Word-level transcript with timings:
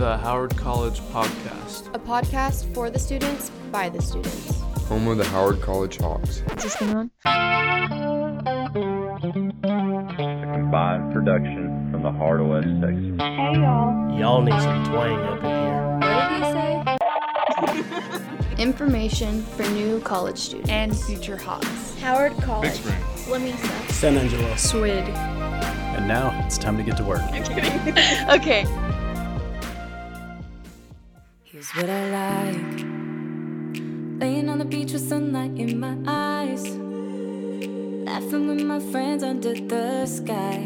the 0.00 0.16
Howard 0.16 0.56
College 0.56 0.98
Podcast. 1.12 1.94
a 1.94 1.98
podcast 1.98 2.72
for 2.72 2.88
the 2.88 2.98
students 2.98 3.50
by 3.70 3.90
the 3.90 4.00
students. 4.00 4.58
home 4.88 5.06
of 5.08 5.18
the 5.18 5.24
Howard 5.26 5.60
College 5.60 5.98
Hawks. 5.98 6.38
Is 6.56 6.62
this 6.62 6.76
going 6.76 6.96
on? 6.96 7.10
a 7.26 8.70
combined 10.54 11.12
production 11.12 11.90
from 11.92 12.02
the 12.02 12.12
heart 12.12 12.40
of 12.40 12.46
West 12.46 12.68
Texas. 12.80 13.14
Y'all 13.18 14.18
Y'all 14.18 14.40
need 14.40 14.58
some 14.62 14.84
twang 14.86 15.20
up 15.20 15.44
in 15.44 15.50
here. 15.50 15.98
What 16.00 16.30
did 16.30 17.76
he 17.76 18.10
say? 18.56 18.62
Information 18.62 19.42
for 19.42 19.64
new 19.64 20.00
college 20.00 20.38
students 20.38 20.70
and 20.70 20.96
future 20.98 21.36
Hawks. 21.36 21.94
Howard 22.00 22.32
College. 22.38 22.72
Lamesa. 23.28 23.90
San 23.90 24.16
Angelo. 24.16 24.56
Swid. 24.56 25.04
And 25.10 26.08
now 26.08 26.32
it's 26.46 26.56
time 26.56 26.78
to 26.78 26.82
get 26.82 26.96
to 26.96 27.04
work. 27.04 27.20
I'm 27.20 27.44
kidding. 27.44 28.30
Okay. 28.30 28.64
Here's 31.60 31.76
what 31.76 31.90
I 31.90 32.04
like 32.08 32.80
laying 34.18 34.48
on 34.48 34.58
the 34.60 34.64
beach 34.64 34.94
with 34.94 35.06
sunlight 35.06 35.58
in 35.58 35.78
my 35.78 35.94
eyes, 36.06 36.66
laughing 38.06 38.48
with 38.48 38.62
my 38.62 38.80
friends 38.90 39.22
under 39.22 39.52
the 39.52 40.06
sky. 40.06 40.56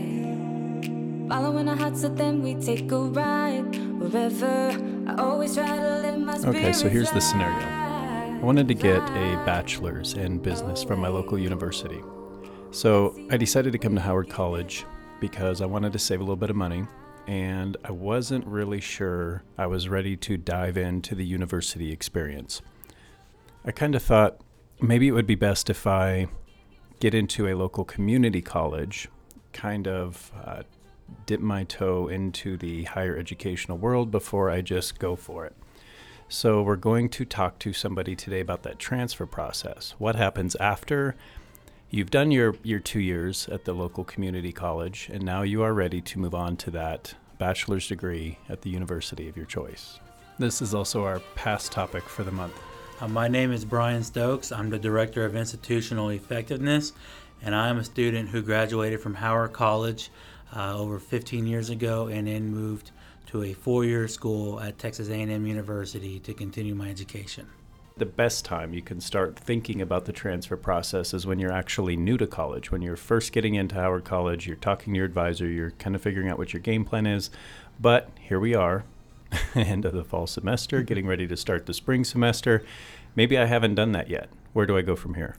Following 1.28 1.68
our 1.68 1.74
hearts, 1.74 2.02
so 2.02 2.08
then 2.08 2.42
we 2.42 2.54
take 2.54 2.92
a 2.92 2.96
ride 2.96 3.74
wherever. 3.98 4.70
I 5.08 5.16
always 5.16 5.56
try 5.56 5.66
to 5.66 5.98
live 5.98 6.20
my 6.20 6.36
Okay, 6.36 6.72
so 6.72 6.88
here's 6.88 7.10
the 7.10 7.20
scenario. 7.20 7.66
I 7.66 8.40
wanted 8.40 8.68
to 8.68 8.74
get 8.74 9.02
a 9.02 9.42
bachelor's 9.44 10.14
in 10.14 10.38
business 10.38 10.84
from 10.84 11.00
my 11.00 11.08
local 11.08 11.36
university. 11.36 12.04
So 12.70 13.18
I 13.32 13.36
decided 13.36 13.72
to 13.72 13.78
come 13.78 13.96
to 13.96 14.00
Howard 14.00 14.30
College 14.30 14.86
because 15.18 15.60
I 15.60 15.66
wanted 15.66 15.92
to 15.92 15.98
save 15.98 16.20
a 16.20 16.22
little 16.22 16.36
bit 16.36 16.50
of 16.50 16.56
money 16.56 16.86
and 17.26 17.76
I 17.84 17.92
wasn't 17.92 18.46
really 18.46 18.80
sure 18.80 19.42
I 19.56 19.66
was 19.66 19.88
ready 19.88 20.16
to 20.18 20.36
dive 20.36 20.76
into 20.76 21.14
the 21.14 21.24
university 21.24 21.92
experience. 21.92 22.60
I 23.64 23.72
kind 23.72 23.94
of 23.94 24.02
thought 24.02 24.40
maybe 24.80 25.08
it 25.08 25.12
would 25.12 25.26
be 25.26 25.34
best 25.34 25.70
if 25.70 25.86
I 25.86 26.26
get 27.00 27.14
into 27.14 27.48
a 27.48 27.54
local 27.54 27.84
community 27.84 28.42
college, 28.42 29.08
kind 29.52 29.88
of 29.88 30.32
uh, 30.44 30.62
dip 31.26 31.40
my 31.40 31.64
toe 31.64 32.08
into 32.08 32.56
the 32.56 32.84
higher 32.84 33.16
educational 33.16 33.78
world 33.78 34.10
before 34.10 34.50
I 34.50 34.60
just 34.60 34.98
go 34.98 35.16
for 35.16 35.46
it. 35.46 35.54
So, 36.28 36.62
we're 36.62 36.76
going 36.76 37.10
to 37.10 37.26
talk 37.26 37.58
to 37.60 37.74
somebody 37.74 38.16
today 38.16 38.40
about 38.40 38.62
that 38.62 38.78
transfer 38.78 39.26
process. 39.26 39.94
What 39.98 40.16
happens 40.16 40.56
after 40.56 41.16
you've 41.90 42.10
done 42.10 42.30
your, 42.30 42.56
your 42.62 42.80
two 42.80 43.00
years 43.00 43.48
at 43.48 43.64
the 43.64 43.72
local 43.72 44.04
community 44.04 44.52
college, 44.52 45.08
and 45.12 45.22
now 45.22 45.42
you 45.42 45.62
are 45.62 45.72
ready 45.72 46.00
to 46.00 46.18
move 46.18 46.34
on 46.34 46.56
to 46.58 46.70
that 46.72 47.14
bachelor's 47.38 47.88
degree 47.88 48.38
at 48.48 48.62
the 48.62 48.70
university 48.70 49.28
of 49.28 49.36
your 49.36 49.46
choice. 49.46 49.98
This 50.38 50.60
is 50.60 50.74
also 50.74 51.04
our 51.04 51.20
past 51.34 51.72
topic 51.72 52.04
for 52.04 52.24
the 52.24 52.32
month. 52.32 52.58
Uh, 53.00 53.08
my 53.08 53.28
name 53.28 53.52
is 53.52 53.64
Brian 53.64 54.02
Stokes. 54.02 54.52
I'm 54.52 54.70
the 54.70 54.78
Director 54.78 55.24
of 55.24 55.36
Institutional 55.36 56.10
Effectiveness, 56.10 56.92
and 57.42 57.54
I 57.54 57.68
am 57.68 57.78
a 57.78 57.84
student 57.84 58.28
who 58.28 58.42
graduated 58.42 59.00
from 59.00 59.14
Howard 59.14 59.52
College 59.52 60.10
uh, 60.54 60.76
over 60.76 60.98
15 60.98 61.46
years 61.46 61.70
ago 61.70 62.06
and 62.06 62.26
then 62.26 62.48
moved 62.48 62.90
to 63.26 63.42
a 63.42 63.52
four-year 63.52 64.06
school 64.08 64.60
at 64.60 64.78
Texas 64.78 65.08
A&M 65.08 65.46
University 65.46 66.20
to 66.20 66.34
continue 66.34 66.74
my 66.74 66.88
education. 66.88 67.46
The 67.96 68.06
best 68.06 68.44
time 68.44 68.74
you 68.74 68.82
can 68.82 69.00
start 69.00 69.38
thinking 69.38 69.80
about 69.80 70.04
the 70.04 70.12
transfer 70.12 70.56
process 70.56 71.14
is 71.14 71.28
when 71.28 71.38
you're 71.38 71.52
actually 71.52 71.96
new 71.96 72.18
to 72.18 72.26
college. 72.26 72.72
When 72.72 72.82
you're 72.82 72.96
first 72.96 73.30
getting 73.30 73.54
into 73.54 73.76
Howard 73.76 74.02
College, 74.02 74.48
you're 74.48 74.56
talking 74.56 74.92
to 74.92 74.96
your 74.96 75.06
advisor, 75.06 75.46
you're 75.46 75.70
kind 75.70 75.94
of 75.94 76.02
figuring 76.02 76.28
out 76.28 76.36
what 76.36 76.52
your 76.52 76.60
game 76.60 76.84
plan 76.84 77.06
is. 77.06 77.30
But 77.78 78.10
here 78.18 78.40
we 78.40 78.52
are, 78.52 78.82
end 79.54 79.84
of 79.84 79.92
the 79.92 80.02
fall 80.02 80.26
semester, 80.26 80.82
getting 80.82 81.06
ready 81.06 81.28
to 81.28 81.36
start 81.36 81.66
the 81.66 81.72
spring 81.72 82.02
semester. 82.02 82.64
Maybe 83.14 83.38
I 83.38 83.44
haven't 83.44 83.76
done 83.76 83.92
that 83.92 84.10
yet. 84.10 84.28
Where 84.54 84.66
do 84.66 84.76
I 84.76 84.82
go 84.82 84.96
from 84.96 85.14
here? 85.14 85.36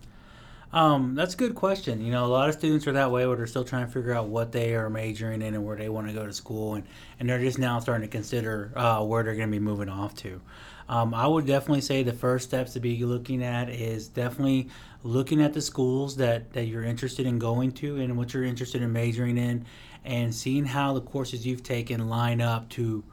Um, 0.71 1.13
that's 1.13 1.33
a 1.33 1.37
good 1.37 1.55
question. 1.55 2.01
You 2.01 2.13
know, 2.13 2.25
a 2.25 2.27
lot 2.27 2.47
of 2.47 2.55
students 2.55 2.87
are 2.87 2.93
that 2.93 3.11
way 3.11 3.27
where 3.27 3.35
they're 3.35 3.47
still 3.47 3.65
trying 3.65 3.85
to 3.85 3.91
figure 3.91 4.13
out 4.13 4.27
what 4.27 4.53
they 4.53 4.75
are 4.75 4.89
majoring 4.89 5.41
in 5.41 5.55
and 5.55 5.65
where 5.65 5.75
they 5.75 5.89
want 5.89 6.07
to 6.07 6.13
go 6.13 6.25
to 6.25 6.33
school, 6.33 6.75
and, 6.75 6.85
and 7.19 7.29
they're 7.29 7.39
just 7.39 7.59
now 7.59 7.79
starting 7.79 8.07
to 8.07 8.11
consider 8.11 8.71
uh, 8.77 9.03
where 9.03 9.23
they're 9.23 9.35
going 9.35 9.49
to 9.49 9.51
be 9.51 9.59
moving 9.59 9.89
off 9.89 10.15
to. 10.15 10.39
Um, 10.87 11.13
I 11.13 11.25
would 11.25 11.47
definitely 11.47 11.81
say 11.81 12.03
the 12.03 12.13
first 12.13 12.47
steps 12.47 12.73
to 12.73 12.79
be 12.79 13.03
looking 13.03 13.43
at 13.43 13.69
is 13.69 14.07
definitely 14.07 14.69
looking 15.03 15.41
at 15.41 15.53
the 15.53 15.61
schools 15.61 16.15
that, 16.17 16.53
that 16.53 16.65
you're 16.65 16.83
interested 16.83 17.25
in 17.25 17.39
going 17.39 17.71
to 17.73 18.01
and 18.01 18.17
what 18.17 18.33
you're 18.33 18.43
interested 18.43 18.81
in 18.81 18.91
majoring 18.93 19.37
in, 19.37 19.65
and 20.03 20.33
seeing 20.33 20.65
how 20.65 20.93
the 20.93 21.01
courses 21.01 21.45
you've 21.45 21.63
taken 21.63 22.07
line 22.09 22.41
up 22.41 22.69
to 22.69 23.03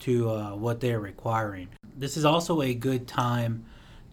to 0.00 0.28
uh, 0.30 0.50
what 0.56 0.80
they're 0.80 0.98
requiring. 0.98 1.68
This 1.96 2.16
is 2.16 2.24
also 2.24 2.60
a 2.60 2.74
good 2.74 3.06
time 3.06 3.64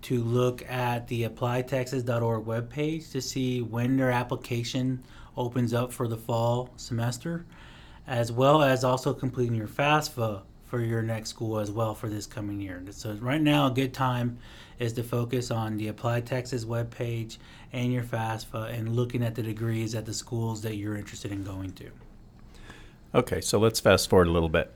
to 0.03 0.21
look 0.21 0.63
at 0.69 1.07
the 1.07 1.23
applytexas.org 1.23 2.45
webpage 2.45 3.11
to 3.11 3.21
see 3.21 3.61
when 3.61 3.97
their 3.97 4.11
application 4.11 5.03
opens 5.35 5.73
up 5.73 5.91
for 5.91 6.07
the 6.07 6.15
fall 6.15 6.69
semester, 6.77 7.43
as 8.05 8.31
well 8.31 8.61
as 8.61 8.83
also 8.83 9.13
completing 9.13 9.55
your 9.55 9.67
FAFSA 9.67 10.43
for 10.69 10.81
your 10.81 11.01
next 11.01 11.31
school 11.31 11.59
as 11.59 11.71
well 11.71 11.95
for 11.95 12.07
this 12.07 12.27
coming 12.27 12.61
year. 12.61 12.81
So 12.91 13.13
right 13.15 13.41
now, 13.41 13.67
a 13.67 13.71
good 13.71 13.91
time 13.91 14.37
is 14.77 14.93
to 14.93 15.03
focus 15.03 15.49
on 15.49 15.77
the 15.77 15.87
Apply 15.87 16.21
Texas 16.21 16.63
webpage 16.63 17.39
and 17.73 17.91
your 17.91 18.03
FAFSA 18.03 18.77
and 18.77 18.95
looking 18.95 19.23
at 19.23 19.33
the 19.33 19.41
degrees 19.41 19.95
at 19.95 20.05
the 20.05 20.13
schools 20.13 20.61
that 20.61 20.75
you're 20.75 20.95
interested 20.95 21.31
in 21.31 21.43
going 21.43 21.73
to. 21.73 21.89
Okay, 23.15 23.41
so 23.41 23.57
let's 23.57 23.79
fast 23.79 24.09
forward 24.09 24.27
a 24.27 24.31
little 24.31 24.47
bit. 24.47 24.71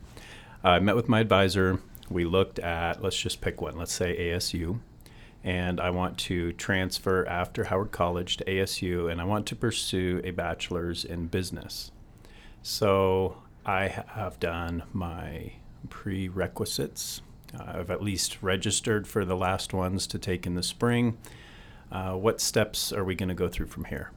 I 0.63 0.79
met 0.79 0.95
with 0.95 1.07
my 1.07 1.19
advisor. 1.19 1.79
We 2.09 2.25
looked 2.25 2.57
at, 2.57 3.03
let's 3.03 3.17
just 3.17 3.39
pick 3.39 3.61
one, 3.61 3.77
let's 3.77 3.93
say 3.93 4.17
ASU. 4.17 4.79
And 5.43 5.79
I 5.79 5.91
want 5.91 6.17
to 6.19 6.53
transfer 6.53 7.27
after 7.27 7.65
Howard 7.65 7.91
College 7.91 8.37
to 8.37 8.45
ASU, 8.45 9.11
and 9.11 9.21
I 9.21 9.25
want 9.25 9.45
to 9.47 9.55
pursue 9.55 10.21
a 10.23 10.31
bachelor's 10.31 11.05
in 11.05 11.27
business. 11.27 11.91
So 12.63 13.43
I 13.65 13.87
have 13.87 14.39
done 14.39 14.83
my 14.93 15.53
prerequisites. 15.89 17.21
Uh, 17.57 17.63
I've 17.79 17.91
at 17.91 18.01
least 18.01 18.41
registered 18.41 19.07
for 19.07 19.25
the 19.25 19.35
last 19.35 19.73
ones 19.73 20.07
to 20.07 20.17
take 20.19 20.45
in 20.47 20.55
the 20.55 20.63
spring. 20.63 21.17
Uh, 21.91 22.13
what 22.13 22.41
steps 22.41 22.91
are 22.91 23.03
we 23.03 23.13
going 23.15 23.29
to 23.29 23.35
go 23.35 23.47
through 23.47 23.67
from 23.67 23.85
here? 23.85 24.11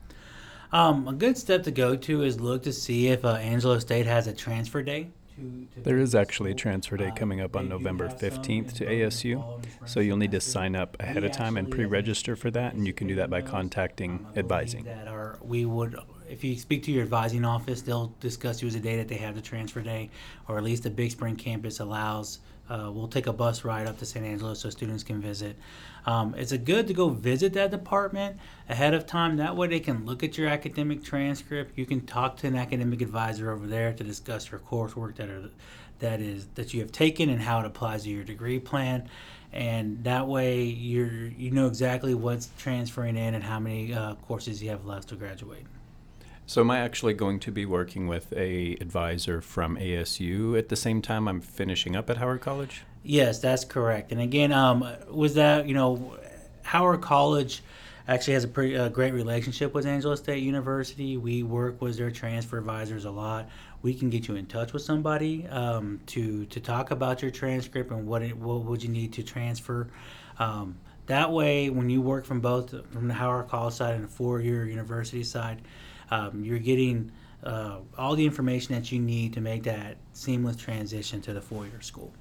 Um, 0.73 1.07
a 1.07 1.13
good 1.13 1.37
step 1.39 1.63
to 1.65 1.71
go 1.71 1.95
to 1.97 2.23
is 2.23 2.41
look 2.41 2.63
to 2.65 2.73
see 2.73 3.09
if 3.09 3.25
uh, 3.25 3.35
Angelo 3.35 3.79
State 3.79 4.07
has 4.07 4.27
a 4.27 4.33
transfer 4.33 4.83
day. 4.83 5.09
To, 5.37 5.67
to 5.75 5.81
There 5.83 5.99
is 5.99 6.15
actually 6.15 6.53
a 6.53 6.55
transfer 6.55 6.97
day 6.97 7.09
Uh, 7.09 7.15
coming 7.15 7.41
up 7.43 7.55
on 7.57 7.69
November 7.69 8.09
15th 8.09 8.43
to 8.43 8.55
in 8.55 8.65
both 8.65 8.79
the 8.79 8.85
ASU. 8.87 9.35
fall 9.35 9.55
and 9.57 9.65
spring 9.71 9.89
So 9.89 10.01
you'll 10.01 10.17
need 10.17 10.33
to 10.33 10.41
sign 10.41 10.75
up 10.75 10.97
ahead 10.99 11.23
of 11.25 11.33
time 11.33 11.57
and 11.59 11.69
a- 11.69 11.71
pre-register 11.71 12.35
for 12.37 12.51
that, 12.53 12.73
and 12.75 12.87
you 12.87 12.95
can 12.95 13.07
do 13.07 13.15
that 13.17 13.29
by 13.31 13.43
contacting 13.43 14.25
um, 14.27 14.33
advising. 14.37 14.85
That 14.85 15.07
are, 15.09 15.39
we 15.43 15.67
would, 15.67 15.97
if 16.29 16.45
you 16.45 16.57
speak 16.57 16.83
to 16.85 16.93
your 16.93 17.03
advising 17.03 17.45
office, 17.45 17.83
they'll 17.83 18.13
discuss 18.21 18.63
you 18.63 18.69
as 18.69 18.75
a 18.75 18.81
day 18.81 18.97
that 18.97 19.09
they 19.09 19.17
have 19.17 19.35
the 19.35 19.41
transfer 19.41 19.81
day, 19.81 20.11
or 20.49 20.59
at 20.59 20.65
least 20.65 20.83
the 20.83 20.91
Big 20.91 21.11
Spring 21.11 21.37
campus 21.37 21.81
allows. 21.81 22.41
Uh, 22.69 22.91
we'll 22.93 23.07
take 23.07 23.29
a 23.29 23.33
bus 23.33 23.65
ride 23.65 23.87
up 23.87 23.97
to 23.99 24.05
San 24.05 24.25
Angelo 24.25 24.53
so 24.55 24.69
students 24.71 25.05
can 25.05 25.21
visit. 25.21 25.57
Um, 26.05 26.35
it's 26.37 26.53
a 26.53 26.59
good 26.59 26.89
to 26.89 26.95
go 26.95 27.11
visit 27.11 27.53
that 27.53 27.71
department 27.71 28.39
ahead 28.69 28.93
of 28.93 29.07
time. 29.07 29.37
That 29.37 29.57
way 29.57 29.69
they 29.69 29.81
can 29.81 30.05
look 30.05 30.25
at 30.25 30.37
your 30.37 30.49
academic 30.49 31.05
transcript. 31.05 31.79
You 31.79 31.87
can 31.87 32.07
talk 32.07 32.37
to 32.39 32.49
an 32.49 32.57
academic 32.57 33.03
advisor 33.03 33.53
over 33.53 33.67
there 33.67 33.93
to 33.93 34.03
discuss 34.03 34.51
your 34.51 34.61
coursework 34.61 35.17
that 35.17 35.29
are 35.29 35.51
that 35.99 36.21
is 36.21 36.47
that 36.57 36.75
you 36.75 36.81
have 36.81 36.93
taken 36.93 37.31
and 37.31 37.41
how 37.41 37.61
it 37.61 37.67
applies 37.67 38.03
to 38.03 38.11
your 38.11 38.25
degree 38.25 38.59
plan 38.59 39.09
and 39.53 40.05
that 40.05 40.27
way 40.27 40.63
you're 40.63 41.29
you 41.29 41.51
know 41.51 41.67
exactly 41.67 42.15
what's 42.15 42.51
transferring 42.59 43.17
in 43.17 43.35
and 43.35 43.43
how 43.43 43.59
many 43.59 43.95
uh, 43.95 44.15
courses 44.17 44.63
you 44.63 44.69
have 44.69 44.85
left 44.85 45.09
to 45.09 45.17
graduate 45.17 45.65
So 46.49 46.61
am 46.61 46.71
I 46.71 46.79
actually 46.79 47.15
going 47.15 47.41
to 47.41 47.51
be 47.51 47.67
working 47.67 48.07
with 48.07 48.33
a 48.33 48.77
advisor 48.81 49.41
from 49.41 49.77
ASU 49.77 50.57
at 50.57 50.69
the 50.69 50.77
same 50.77 51.03
time 51.03 51.27
I'm 51.27 51.41
finishing 51.41 51.97
up 51.97 52.09
at 52.09 52.19
Howard 52.19 52.41
College? 52.41 52.83
yes 53.07 53.39
that's 53.39 53.65
correct. 53.65 54.13
And 54.13 54.21
again 54.21 54.53
um, 54.53 54.87
was 55.11 55.35
that 55.35 55.67
you 55.67 55.75
know 55.75 56.17
howard 56.63 57.01
college 57.01 57.63
actually 58.09 58.35
has 58.35 58.45
a 58.45 58.49
pretty 58.49 58.77
uh, 58.77 58.89
great 58.89 59.13
relationship 59.13 59.75
with 59.75 59.87
angelo 59.87 60.15
state 60.15 60.43
university. 60.43 61.17
We 61.17 61.43
work 61.43 61.81
with 61.81 61.97
their 61.97 62.11
transfer 62.11 62.59
advisors 62.59 63.05
a 63.05 63.11
lot. 63.11 63.49
We 63.83 63.95
can 63.95 64.11
get 64.11 64.29
you 64.29 64.37
in 64.37 64.47
touch 64.47 64.73
with 64.73 64.83
somebody 64.83 65.47
um, 65.49 66.01
to 66.07 66.47
to 66.47 66.61
talk 66.61 66.91
about 66.91 67.23
your 67.23 67.31
transcript 67.31 67.91
and 67.91 68.07
what 68.07 68.23
it, 68.23 68.37
what 68.37 68.65
would 68.65 68.83
you 68.83 68.89
need 68.89 69.13
to 69.15 69.23
transfer. 69.23 69.89
Um, 70.39 70.77
that 71.07 71.31
way 71.31 71.71
when 71.71 71.89
you 71.89 72.03
work 72.03 72.25
from 72.25 72.41
both 72.41 72.71
from 72.93 73.09
the 73.09 73.15
howard 73.15 73.49
college 73.49 73.75
side 73.75 73.95
and 73.95 74.05
the 74.05 74.09
four-year 74.09 74.67
university 74.67 75.23
side 75.23 75.63
um, 76.11 76.45
you're 76.45 76.59
getting 76.59 77.11
uh, 77.45 77.79
all 77.97 78.17
the 78.17 78.25
information 78.25 78.75
that 78.75 78.91
you 78.91 78.99
need 78.99 79.33
to 79.33 79.41
make 79.41 79.63
that 79.63 79.97
seamless 80.13 80.57
transition 80.57 81.21
to 81.21 81.33
the 81.33 81.41
four-year 81.41 81.81
school 81.81 82.13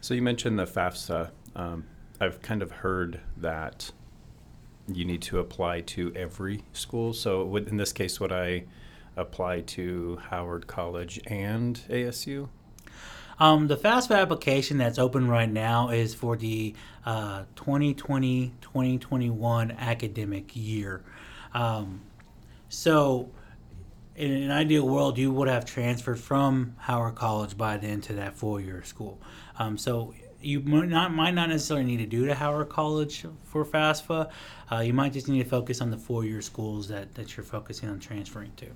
So 0.00 0.14
you 0.14 0.22
mentioned 0.22 0.58
the 0.58 0.66
FAFSA. 0.66 1.30
Um, 1.56 1.84
I've 2.20 2.40
kind 2.42 2.62
of 2.62 2.70
heard 2.70 3.20
that 3.36 3.90
you 4.86 5.04
need 5.04 5.22
to 5.22 5.38
apply 5.38 5.82
to 5.82 6.12
every 6.14 6.62
school. 6.72 7.12
So 7.12 7.44
would, 7.44 7.68
in 7.68 7.76
this 7.76 7.92
case, 7.92 8.20
would 8.20 8.32
I 8.32 8.64
apply 9.16 9.60
to 9.60 10.18
Howard 10.30 10.66
College 10.66 11.20
and 11.26 11.80
ASU? 11.90 12.48
Um, 13.40 13.68
the 13.68 13.76
FAFSA 13.76 14.18
application 14.18 14.78
that's 14.78 14.98
open 14.98 15.28
right 15.28 15.50
now 15.50 15.90
is 15.90 16.14
for 16.14 16.36
the 16.36 16.74
uh, 17.06 17.44
2020 17.54 18.52
2021 18.60 19.70
academic 19.72 20.56
year. 20.56 21.04
Um, 21.54 22.00
so, 22.68 23.30
in 24.16 24.32
an 24.32 24.50
ideal 24.50 24.86
world, 24.86 25.16
you 25.16 25.30
would 25.32 25.48
have 25.48 25.64
transferred 25.64 26.18
from 26.18 26.74
Howard 26.78 27.14
College 27.14 27.56
by 27.56 27.76
then 27.76 28.00
to 28.02 28.14
that 28.14 28.34
four 28.34 28.60
year 28.60 28.82
school. 28.82 29.20
Um, 29.58 29.78
so, 29.78 30.14
you 30.40 30.60
might 30.60 30.88
not, 30.88 31.12
might 31.12 31.34
not 31.34 31.48
necessarily 31.48 31.84
need 31.84 31.98
to 31.98 32.06
do 32.06 32.26
to 32.26 32.34
Howard 32.34 32.68
College 32.68 33.24
for 33.44 33.64
FAFSA. 33.64 34.30
Uh, 34.70 34.78
you 34.78 34.92
might 34.92 35.12
just 35.12 35.28
need 35.28 35.42
to 35.42 35.48
focus 35.48 35.80
on 35.80 35.90
the 35.90 35.96
four 35.96 36.24
year 36.24 36.40
schools 36.42 36.88
that, 36.88 37.14
that 37.14 37.36
you're 37.36 37.44
focusing 37.44 37.88
on 37.88 37.98
transferring 37.98 38.52
to. 38.56 38.66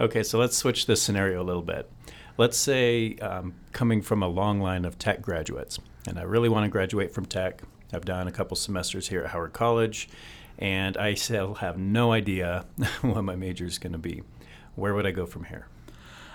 Okay, 0.00 0.22
so 0.22 0.38
let's 0.38 0.56
switch 0.56 0.86
this 0.86 1.02
scenario 1.02 1.42
a 1.42 1.44
little 1.44 1.62
bit. 1.62 1.90
Let's 2.38 2.56
say 2.56 3.16
um, 3.16 3.54
coming 3.72 4.02
from 4.02 4.22
a 4.22 4.28
long 4.28 4.60
line 4.60 4.84
of 4.84 4.98
tech 4.98 5.20
graduates, 5.20 5.78
and 6.08 6.18
I 6.18 6.22
really 6.22 6.48
want 6.48 6.64
to 6.64 6.70
graduate 6.70 7.12
from 7.12 7.26
tech. 7.26 7.62
I've 7.92 8.04
done 8.04 8.26
a 8.26 8.32
couple 8.32 8.56
semesters 8.56 9.08
here 9.08 9.22
at 9.22 9.30
Howard 9.30 9.52
College, 9.52 10.08
and 10.58 10.96
I 10.96 11.14
still 11.14 11.54
have 11.54 11.78
no 11.78 12.12
idea 12.12 12.66
what 13.02 13.22
my 13.22 13.36
major 13.36 13.66
is 13.66 13.78
going 13.78 13.92
to 13.92 13.98
be. 13.98 14.22
Where 14.74 14.94
would 14.94 15.06
I 15.06 15.10
go 15.10 15.26
from 15.26 15.44
here? 15.44 15.66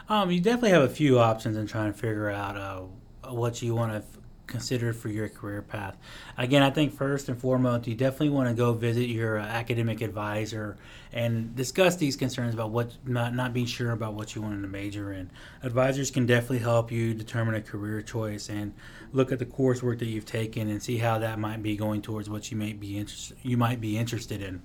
Um, 0.10 0.32
you 0.32 0.40
definitely 0.40 0.70
have 0.70 0.84
a 0.84 0.90
few 0.90 1.20
options 1.20 1.58
in 1.58 1.68
trying 1.68 1.92
to 1.92 1.98
figure 1.98 2.30
out 2.30 2.56
uh, 2.58 3.32
what 3.32 3.62
you 3.62 3.76
want 3.76 3.92
to 3.94 4.17
considered 4.48 4.96
for 4.96 5.10
your 5.10 5.30
career 5.30 5.62
path. 5.62 5.98
Again, 6.38 6.64
I 6.64 6.70
think 6.70 6.94
first 6.94 7.30
and 7.30 7.40
foremost, 7.40 7.88
you 7.88 7.96
definitely 7.96 8.30
want 8.30 8.50
to 8.50 8.56
go 8.56 8.74
visit 8.74 9.08
your 9.08 9.40
uh, 9.40 9.44
academic 9.44 10.02
advisor 10.02 10.78
and 11.14 11.56
discuss 11.56 11.96
these 11.98 12.16
concerns 12.16 12.54
about 12.54 12.72
what 12.72 12.94
not 13.06 13.36
not 13.36 13.54
being 13.54 13.66
sure 13.66 13.92
about 13.92 14.14
what 14.14 14.36
you 14.36 14.42
want 14.42 14.62
to 14.62 14.68
major 14.68 15.14
in. 15.14 15.30
Advisors 15.64 16.10
can 16.10 16.26
definitely 16.26 16.60
help 16.60 16.92
you 16.92 17.14
determine 17.14 17.56
a 17.56 17.62
career 17.62 18.02
choice 18.02 18.50
and 18.50 18.74
look 19.12 19.32
at 19.32 19.40
the 19.40 19.46
coursework 19.46 20.00
that 20.00 20.08
you've 20.08 20.26
taken 20.26 20.70
and 20.70 20.82
see 20.82 20.98
how 20.98 21.20
that 21.20 21.38
might 21.40 21.62
be 21.62 21.76
going 21.76 22.02
towards 22.02 22.30
what 22.30 22.50
you 22.50 22.58
may 22.58 22.74
be 22.74 22.98
inter- 22.98 23.36
you 23.44 23.58
might 23.58 23.82
be 23.82 23.98
interested 23.98 24.42
in. 24.42 24.62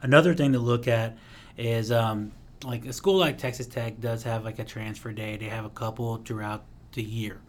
Another 0.00 0.34
thing 0.34 0.52
to 0.52 0.58
look 0.58 0.88
at 0.88 1.16
is 1.56 1.92
um, 1.92 2.32
like 2.64 2.84
a 2.86 2.92
school 2.92 3.18
like 3.18 3.38
Texas 3.38 3.66
Tech 3.66 4.00
does 4.00 4.22
have 4.24 4.44
like 4.44 4.58
a 4.58 4.64
transfer 4.64 5.12
day. 5.12 5.36
They 5.36 5.46
have 5.46 5.64
a 5.64 5.70
couple 5.70 6.16
throughout 6.16 6.64
the 6.92 7.02
year. 7.02 7.40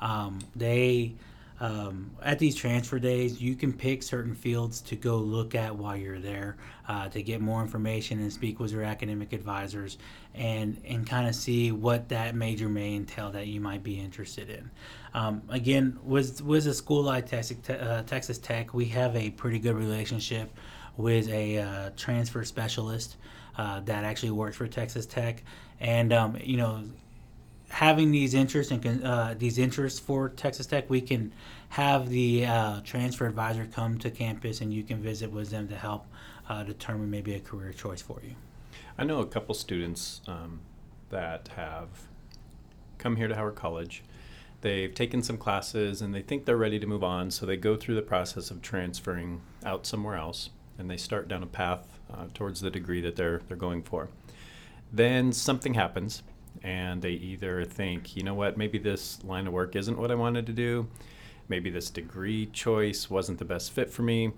Um, 0.00 0.38
they 0.54 1.14
um, 1.58 2.10
at 2.22 2.38
these 2.38 2.54
transfer 2.54 2.98
days, 2.98 3.40
you 3.40 3.54
can 3.54 3.72
pick 3.72 4.02
certain 4.02 4.34
fields 4.34 4.82
to 4.82 4.96
go 4.96 5.16
look 5.16 5.54
at 5.54 5.74
while 5.74 5.96
you're 5.96 6.18
there 6.18 6.56
uh, 6.86 7.08
to 7.08 7.22
get 7.22 7.40
more 7.40 7.62
information 7.62 8.20
and 8.20 8.30
speak 8.30 8.60
with 8.60 8.72
your 8.72 8.82
academic 8.82 9.32
advisors 9.32 9.96
and 10.34 10.80
and 10.84 11.08
kind 11.08 11.26
of 11.26 11.34
see 11.34 11.72
what 11.72 12.10
that 12.10 12.34
major 12.34 12.68
may 12.68 12.94
entail 12.94 13.30
that 13.30 13.46
you 13.46 13.60
might 13.60 13.82
be 13.82 13.98
interested 13.98 14.50
in. 14.50 14.70
Um, 15.14 15.42
again, 15.48 15.98
with 16.02 16.42
with 16.42 16.66
a 16.66 16.74
school 16.74 17.02
like 17.02 17.26
Texas, 17.26 17.56
uh, 17.70 18.02
Texas 18.06 18.36
Tech, 18.36 18.74
we 18.74 18.84
have 18.86 19.16
a 19.16 19.30
pretty 19.30 19.58
good 19.58 19.76
relationship 19.76 20.50
with 20.98 21.28
a 21.30 21.58
uh, 21.58 21.90
transfer 21.96 22.44
specialist 22.44 23.16
uh, 23.56 23.80
that 23.80 24.04
actually 24.04 24.30
works 24.30 24.56
for 24.56 24.66
Texas 24.66 25.06
Tech, 25.06 25.42
and 25.80 26.12
um, 26.12 26.36
you 26.42 26.58
know 26.58 26.82
having 27.68 28.10
these 28.10 28.34
interests 28.34 28.72
and 28.72 29.04
uh, 29.04 29.34
these 29.36 29.58
interests 29.58 29.98
for 29.98 30.28
Texas 30.28 30.66
Tech, 30.66 30.88
we 30.88 31.00
can 31.00 31.32
have 31.70 32.08
the 32.08 32.46
uh, 32.46 32.80
transfer 32.82 33.26
advisor 33.26 33.66
come 33.72 33.98
to 33.98 34.10
campus 34.10 34.60
and 34.60 34.72
you 34.72 34.82
can 34.82 35.02
visit 35.02 35.30
with 35.30 35.50
them 35.50 35.68
to 35.68 35.76
help 35.76 36.06
uh, 36.48 36.62
determine 36.62 37.10
maybe 37.10 37.34
a 37.34 37.40
career 37.40 37.72
choice 37.72 38.00
for 38.00 38.20
you. 38.22 38.34
I 38.98 39.04
know 39.04 39.20
a 39.20 39.26
couple 39.26 39.54
students 39.54 40.20
um, 40.26 40.60
that 41.10 41.48
have 41.56 41.88
come 42.98 43.16
here 43.16 43.28
to 43.28 43.34
Howard 43.34 43.56
College. 43.56 44.02
They've 44.62 44.94
taken 44.94 45.22
some 45.22 45.36
classes 45.36 46.00
and 46.00 46.14
they 46.14 46.22
think 46.22 46.44
they're 46.44 46.56
ready 46.56 46.78
to 46.78 46.86
move 46.86 47.04
on, 47.04 47.30
so 47.30 47.44
they 47.44 47.56
go 47.56 47.76
through 47.76 47.94
the 47.94 48.02
process 48.02 48.50
of 48.50 48.62
transferring 48.62 49.42
out 49.64 49.86
somewhere 49.86 50.16
else 50.16 50.50
and 50.78 50.90
they 50.90 50.96
start 50.96 51.28
down 51.28 51.42
a 51.42 51.46
path 51.46 51.98
uh, 52.12 52.26
towards 52.32 52.60
the 52.60 52.70
degree 52.70 53.00
that 53.00 53.16
they're 53.16 53.42
they're 53.48 53.56
going 53.56 53.82
for. 53.82 54.08
Then 54.92 55.32
something 55.32 55.74
happens 55.74 56.22
and 56.62 57.02
they 57.02 57.12
either 57.12 57.64
think, 57.64 58.16
you 58.16 58.22
know 58.22 58.34
what, 58.34 58.56
maybe 58.56 58.78
this 58.78 59.22
line 59.24 59.46
of 59.46 59.52
work 59.52 59.76
isn't 59.76 59.98
what 59.98 60.10
I 60.10 60.14
wanted 60.14 60.46
to 60.46 60.52
do, 60.52 60.88
maybe 61.48 61.70
this 61.70 61.90
degree 61.90 62.46
choice 62.46 63.10
wasn't 63.10 63.38
the 63.38 63.44
best 63.44 63.72
fit 63.72 63.90
for 63.90 64.02
me, 64.02 64.32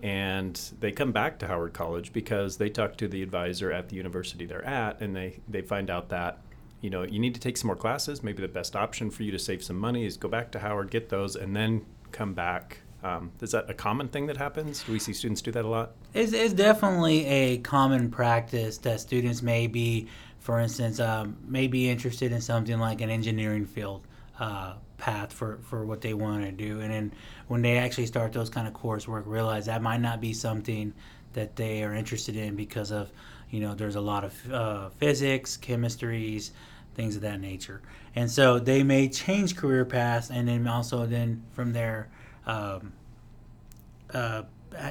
and 0.00 0.60
they 0.80 0.92
come 0.92 1.12
back 1.12 1.38
to 1.38 1.46
Howard 1.46 1.72
College 1.72 2.12
because 2.12 2.56
they 2.56 2.68
talk 2.68 2.96
to 2.96 3.08
the 3.08 3.22
advisor 3.22 3.72
at 3.72 3.88
the 3.88 3.96
university 3.96 4.46
they're 4.46 4.64
at, 4.64 5.00
and 5.00 5.14
they 5.14 5.40
they 5.48 5.62
find 5.62 5.90
out 5.90 6.08
that 6.08 6.38
you 6.80 6.90
know 6.90 7.02
you 7.02 7.18
need 7.18 7.34
to 7.34 7.40
take 7.40 7.56
some 7.56 7.68
more 7.68 7.76
classes. 7.76 8.22
Maybe 8.22 8.42
the 8.42 8.48
best 8.48 8.74
option 8.74 9.10
for 9.10 9.22
you 9.22 9.30
to 9.30 9.38
save 9.38 9.62
some 9.62 9.78
money 9.78 10.04
is 10.04 10.16
go 10.16 10.28
back 10.28 10.50
to 10.52 10.58
Howard, 10.58 10.90
get 10.90 11.08
those, 11.08 11.36
and 11.36 11.54
then 11.54 11.86
come 12.10 12.34
back 12.34 12.78
um, 13.04 13.32
is 13.40 13.50
that 13.50 13.68
a 13.68 13.74
common 13.74 14.08
thing 14.08 14.26
that 14.26 14.36
happens? 14.36 14.84
Do 14.84 14.92
we 14.92 14.98
see 14.98 15.12
students 15.12 15.42
do 15.42 15.50
that 15.52 15.64
a 15.64 15.68
lot? 15.68 15.92
It's, 16.14 16.32
it's 16.32 16.54
definitely 16.54 17.26
a 17.26 17.58
common 17.58 18.10
practice 18.10 18.78
that 18.78 19.00
students 19.00 19.42
may 19.42 19.66
be 19.66 20.08
for 20.42 20.58
instance, 20.58 20.98
um, 20.98 21.36
may 21.46 21.68
be 21.68 21.88
interested 21.88 22.32
in 22.32 22.40
something 22.40 22.78
like 22.78 23.00
an 23.00 23.10
engineering 23.10 23.64
field 23.64 24.04
uh, 24.40 24.74
path 24.98 25.32
for, 25.32 25.60
for 25.62 25.86
what 25.86 26.00
they 26.00 26.14
want 26.14 26.44
to 26.44 26.50
do. 26.50 26.80
And 26.80 26.92
then 26.92 27.14
when 27.46 27.62
they 27.62 27.78
actually 27.78 28.06
start 28.06 28.32
those 28.32 28.50
kind 28.50 28.66
of 28.66 28.74
coursework, 28.74 29.22
realize 29.24 29.66
that 29.66 29.82
might 29.82 30.00
not 30.00 30.20
be 30.20 30.32
something 30.32 30.92
that 31.34 31.54
they 31.54 31.84
are 31.84 31.94
interested 31.94 32.34
in 32.34 32.56
because 32.56 32.90
of, 32.90 33.12
you 33.50 33.60
know, 33.60 33.72
there's 33.74 33.94
a 33.94 34.00
lot 34.00 34.24
of 34.24 34.52
uh, 34.52 34.88
physics, 34.90 35.56
chemistries, 35.56 36.50
things 36.96 37.14
of 37.14 37.22
that 37.22 37.40
nature. 37.40 37.80
And 38.16 38.28
so 38.28 38.58
they 38.58 38.82
may 38.82 39.08
change 39.08 39.56
career 39.56 39.84
paths 39.84 40.28
and 40.28 40.48
then 40.48 40.66
also 40.66 41.06
then 41.06 41.44
from 41.52 41.72
there, 41.72 42.08
um, 42.46 42.92
uh, 44.12 44.42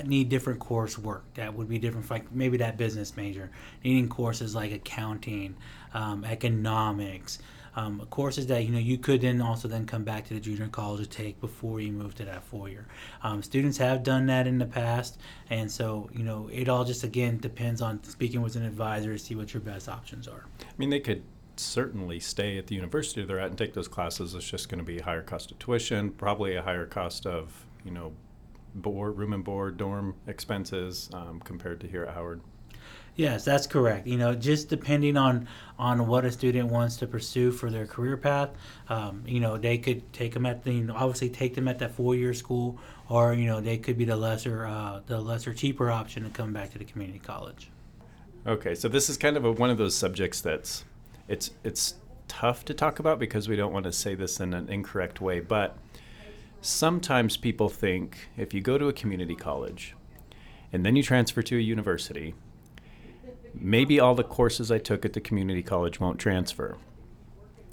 need 0.06 0.30
different 0.30 0.60
coursework 0.60 1.22
that 1.36 1.54
would 1.54 1.70
be 1.70 1.80
different 1.80 2.10
like 2.10 2.32
maybe 2.32 2.58
that 2.58 2.78
business 2.78 3.16
major. 3.16 3.52
Needing 3.84 4.10
courses 4.10 4.56
like 4.56 4.72
accounting 4.72 5.56
um, 5.94 6.24
economics 6.26 7.40
um, 7.76 8.06
courses 8.10 8.48
that 8.48 8.64
you 8.66 8.72
know 8.72 8.80
you 8.80 8.98
could 8.98 9.22
then 9.22 9.42
also 9.42 9.68
then 9.68 9.86
come 9.86 10.04
back 10.04 10.28
to 10.28 10.34
the 10.34 10.40
junior 10.40 10.68
college 10.68 11.02
to 11.02 11.10
take 11.10 11.40
before 11.40 11.80
you 11.80 11.92
move 11.92 12.16
to 12.16 12.26
that 12.26 12.44
four 12.44 12.70
year. 12.70 12.88
Um, 13.24 13.42
students 13.42 13.78
have 13.78 14.04
done 14.04 14.26
that 14.28 14.48
in 14.48 14.58
the 14.58 14.66
past 14.66 15.20
and 15.50 15.72
so 15.72 16.10
you 16.14 16.24
know 16.24 16.50
it 16.52 16.68
all 16.68 16.84
just 16.84 17.04
again 17.04 17.38
depends 17.38 17.82
on 17.82 18.04
speaking 18.04 18.42
with 18.42 18.56
an 18.56 18.64
advisor 18.64 19.14
to 19.14 19.20
see 19.20 19.36
what 19.36 19.54
your 19.54 19.62
best 19.62 19.88
options 19.88 20.28
are. 20.28 20.46
I 20.62 20.74
mean 20.78 20.90
they 20.90 21.00
could 21.00 21.24
certainly 21.56 22.20
stay 22.20 22.58
at 22.58 22.68
the 22.68 22.76
university 22.76 23.24
they're 23.24 23.40
at 23.40 23.50
and 23.50 23.58
take 23.58 23.74
those 23.74 23.88
classes. 23.88 24.34
It's 24.34 24.50
just 24.50 24.70
going 24.70 24.80
to 24.80 24.86
be 24.86 25.00
a 25.00 25.04
higher 25.04 25.22
cost 25.22 25.52
of 25.52 25.60
tuition 25.60 26.12
probably 26.12 26.56
a 26.56 26.62
higher 26.62 26.86
cost 26.86 27.26
of 27.26 27.66
you 27.86 27.92
know 27.92 28.14
board, 28.76 29.18
room 29.18 29.34
and 29.34 29.44
board, 29.44 29.78
dorm 29.78 30.16
expenses 30.28 31.10
um, 31.14 31.40
compared 31.44 31.80
to 31.82 31.88
here 31.88 32.04
at 32.04 32.14
Howard. 32.14 32.42
Yes, 33.16 33.44
that's 33.44 33.68
correct. 33.68 34.08
You 34.08 34.18
know, 34.18 34.34
just 34.34 34.70
depending 34.70 35.18
on 35.18 35.48
on 35.78 36.08
what 36.08 36.24
a 36.24 36.32
student 36.32 36.70
wants 36.70 36.96
to 36.98 37.08
pursue 37.08 37.52
for 37.52 37.70
their 37.70 37.86
career 37.86 38.16
path, 38.16 38.52
um, 38.88 39.24
you 39.26 39.40
know, 39.40 39.58
they 39.58 39.78
could 39.78 40.12
take 40.14 40.34
them 40.34 40.46
at 40.46 40.64
the 40.64 40.74
you 40.74 40.86
know, 40.86 40.96
obviously 40.96 41.30
take 41.30 41.54
them 41.54 41.68
at 41.68 41.80
that 41.80 41.94
four 41.94 42.16
year 42.16 42.34
school, 42.34 42.80
or 43.10 43.34
you 43.34 43.46
know, 43.46 43.60
they 43.60 43.78
could 43.78 43.98
be 43.98 44.06
the 44.06 44.16
lesser 44.16 44.66
uh, 44.66 45.02
the 45.08 45.20
lesser 45.20 45.54
cheaper 45.54 45.92
option 45.92 46.24
to 46.24 46.30
come 46.30 46.54
back 46.54 46.72
to 46.72 46.78
the 46.78 46.86
community 46.86 47.20
college. 47.20 47.70
Okay, 48.48 48.74
so 48.74 48.88
this 48.88 49.10
is 49.10 49.18
kind 49.18 49.38
of 49.38 49.46
a, 49.46 49.52
one 49.52 49.70
of 49.70 49.78
those 49.78 49.96
subjects 49.96 50.40
that's 50.40 50.86
it's 51.28 51.52
it's 51.64 51.96
tough 52.28 52.64
to 52.64 52.74
talk 52.74 52.98
about 52.98 53.20
because 53.20 53.50
we 53.50 53.58
don't 53.58 53.74
want 53.74 53.84
to 53.84 53.92
say 53.92 54.16
this 54.16 54.40
in 54.40 54.54
an 54.54 54.70
incorrect 54.70 55.20
way, 55.20 55.42
but 55.42 55.78
sometimes 56.62 57.38
people 57.38 57.70
think 57.70 58.30
if 58.38 58.54
you 58.54 58.62
go 58.62 58.78
to 58.78 58.88
a 58.88 58.94
community 58.94 59.36
college 59.36 59.96
and 60.72 60.86
then 60.86 60.96
you 60.96 61.04
transfer 61.04 61.42
to 61.42 61.58
a 61.58 61.62
university, 61.62 62.36
maybe 63.54 64.00
all 64.00 64.16
the 64.16 64.24
courses 64.24 64.72
I 64.72 64.78
took 64.78 65.04
at 65.04 65.14
the 65.14 65.20
community 65.20 65.64
college 65.64 66.00
won't 66.00 66.20
transfer, 66.20 66.78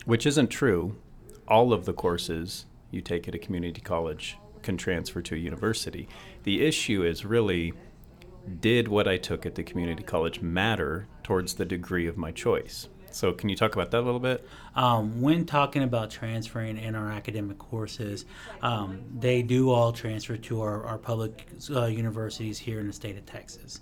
which 0.04 0.26
isn't 0.26 0.48
true. 0.48 0.96
All 1.46 1.72
of 1.72 1.84
the 1.84 1.92
courses 1.92 2.66
you 2.90 3.00
take 3.00 3.28
at 3.28 3.34
a 3.34 3.38
community 3.38 3.80
college 3.80 4.38
can 4.62 4.76
transfer 4.76 5.22
to 5.22 5.34
a 5.34 5.38
university. 5.38 6.08
The 6.42 6.66
issue 6.66 7.04
is 7.04 7.24
really 7.24 7.74
did 8.60 8.88
what 8.88 9.06
I 9.06 9.18
took 9.18 9.44
at 9.46 9.54
the 9.54 9.62
community 9.62 10.02
college 10.02 10.40
matter 10.40 11.06
towards 11.22 11.54
the 11.54 11.64
degree 11.64 12.06
of 12.06 12.16
my 12.16 12.32
choice? 12.32 12.88
So, 13.18 13.32
can 13.32 13.48
you 13.48 13.56
talk 13.56 13.74
about 13.74 13.90
that 13.90 13.98
a 13.98 14.06
little 14.06 14.20
bit? 14.20 14.46
Um, 14.76 15.20
when 15.20 15.44
talking 15.44 15.82
about 15.82 16.08
transferring 16.08 16.78
in 16.78 16.94
our 16.94 17.10
academic 17.10 17.58
courses, 17.58 18.24
um, 18.62 19.00
they 19.18 19.42
do 19.42 19.70
all 19.70 19.90
transfer 19.92 20.36
to 20.36 20.60
our, 20.60 20.84
our 20.84 20.98
public 20.98 21.48
uh, 21.68 21.86
universities 21.86 22.60
here 22.60 22.78
in 22.78 22.86
the 22.86 22.92
state 22.92 23.18
of 23.18 23.26
Texas. 23.26 23.80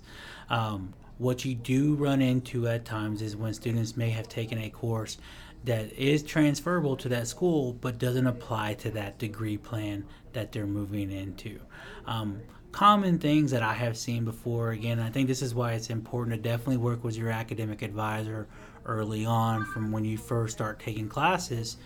Um, 0.49 0.95
what 1.19 1.45
you 1.45 1.53
do 1.53 1.93
run 1.93 2.19
into 2.19 2.67
at 2.67 2.83
times 2.83 3.21
is 3.21 3.35
when 3.35 3.53
students 3.53 3.95
may 3.95 4.09
have 4.09 4.27
taken 4.27 4.57
a 4.57 4.71
course 4.71 5.19
that 5.65 5.93
is 5.93 6.23
transferable 6.23 6.95
to 6.95 7.09
that 7.09 7.27
school 7.27 7.73
but 7.73 7.99
doesn't 7.99 8.25
apply 8.25 8.73
to 8.73 8.89
that 8.89 9.19
degree 9.19 9.57
plan 9.57 10.03
that 10.33 10.51
they're 10.51 10.65
moving 10.65 11.11
into. 11.11 11.59
Um, 12.07 12.41
common 12.71 13.17
things 13.19 13.51
that 13.51 13.63
I 13.63 13.73
have 13.73 13.97
seen 13.97 14.25
before. 14.25 14.71
Again, 14.71 14.99
I 14.99 15.09
think 15.09 15.27
this 15.27 15.41
is 15.41 15.55
why 15.55 15.73
it's 15.73 15.89
important 15.89 16.35
to 16.35 16.41
definitely 16.41 16.77
work 16.77 17.03
with 17.03 17.15
your 17.15 17.29
academic 17.29 17.81
advisor 17.81 18.47
early 18.85 19.25
on 19.25 19.65
from 19.65 19.91
when 19.91 20.05
you 20.05 20.17
first 20.17 20.55
start 20.55 20.79
taking 20.79 21.09
classes 21.09 21.77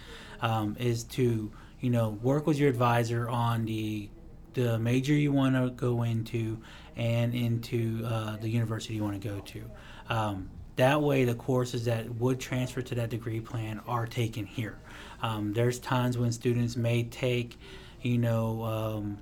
um, 0.42 0.76
is 0.80 1.04
to 1.04 1.52
you 1.80 1.90
know 1.90 2.10
work 2.22 2.46
with 2.46 2.58
your 2.58 2.70
advisor 2.70 3.30
on 3.30 3.66
the 3.66 4.10
the 4.54 4.78
major 4.80 5.14
you 5.14 5.32
want 5.32 5.56
to 5.56 5.70
go 5.72 6.04
into 6.04 6.62
and 6.98 7.34
into 7.34 8.04
uh, 8.06 8.36
the 8.38 8.50
university 8.50 8.96
you 8.96 9.04
want 9.04 9.20
to 9.22 9.28
go 9.28 9.40
to. 9.40 9.64
Um, 10.10 10.50
that 10.76 11.02
way, 11.02 11.26
the 11.26 11.36
courses 11.36 11.86
that 11.86 12.14
would 12.16 12.40
transfer 12.40 12.82
to 12.82 12.96
that 12.96 13.10
degree 13.10 13.40
plan 13.40 13.82
are 13.88 14.06
taken 14.06 14.46
here. 14.46 14.78
Um, 15.22 15.54
there's 15.54 15.80
times 15.80 16.18
when 16.18 16.32
students 16.32 16.76
may 16.76 17.04
take, 17.04 17.58
you 18.02 18.18
know, 18.18 18.64
um, 18.64 19.18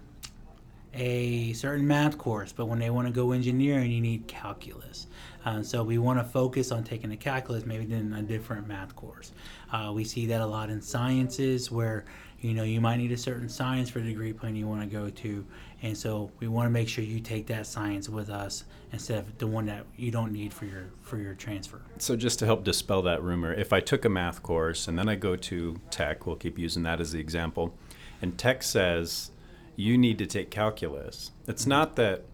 a 0.93 1.53
certain 1.53 1.85
math 1.85 2.17
course, 2.17 2.51
but 2.51 2.65
when 2.65 2.79
they 2.79 2.89
want 2.89 3.07
to 3.07 3.13
go 3.13 3.31
engineering, 3.31 3.91
you 3.91 4.01
need 4.01 4.27
calculus. 4.27 5.07
Uh, 5.45 5.61
so 5.63 5.83
we 5.83 5.97
want 5.97 6.19
to 6.19 6.23
focus 6.23 6.71
on 6.71 6.83
taking 6.83 7.11
a 7.11 7.17
calculus, 7.17 7.65
maybe 7.65 7.85
than 7.85 8.13
a 8.13 8.21
different 8.21 8.67
math 8.67 8.95
course. 8.95 9.31
Uh, 9.71 9.91
we 9.93 10.03
see 10.03 10.25
that 10.25 10.41
a 10.41 10.45
lot 10.45 10.69
in 10.69 10.81
sciences, 10.81 11.71
where 11.71 12.05
you 12.41 12.53
know 12.53 12.63
you 12.63 12.81
might 12.81 12.97
need 12.97 13.11
a 13.11 13.17
certain 13.17 13.47
science 13.47 13.89
for 13.89 13.99
the 13.99 14.09
degree 14.09 14.33
plan 14.33 14.55
you 14.55 14.67
want 14.67 14.81
to 14.81 14.87
go 14.87 15.09
to, 15.09 15.45
and 15.81 15.97
so 15.97 16.31
we 16.39 16.47
want 16.47 16.65
to 16.65 16.69
make 16.71 16.89
sure 16.89 17.03
you 17.03 17.19
take 17.19 17.47
that 17.47 17.65
science 17.67 18.09
with 18.09 18.29
us 18.29 18.65
instead 18.91 19.19
of 19.19 19.37
the 19.37 19.47
one 19.47 19.65
that 19.67 19.85
you 19.95 20.11
don't 20.11 20.33
need 20.33 20.53
for 20.53 20.65
your 20.65 20.87
for 21.01 21.17
your 21.17 21.35
transfer. 21.35 21.81
So 21.99 22.15
just 22.15 22.39
to 22.39 22.45
help 22.45 22.63
dispel 22.63 23.01
that 23.03 23.23
rumor, 23.23 23.53
if 23.53 23.71
I 23.71 23.79
took 23.79 24.03
a 24.05 24.09
math 24.09 24.43
course 24.43 24.87
and 24.87 24.97
then 24.97 25.07
I 25.07 25.15
go 25.15 25.35
to 25.35 25.79
tech, 25.91 26.25
we'll 26.25 26.35
keep 26.35 26.57
using 26.57 26.83
that 26.83 26.99
as 26.99 27.11
the 27.11 27.19
example, 27.19 27.73
and 28.21 28.37
tech 28.37 28.63
says 28.63 29.31
you 29.79 29.97
need 29.97 30.17
to 30.17 30.25
take 30.25 30.51
calculus. 30.51 31.31
It's 31.47 31.65
not 31.65 31.95
that 31.95 32.25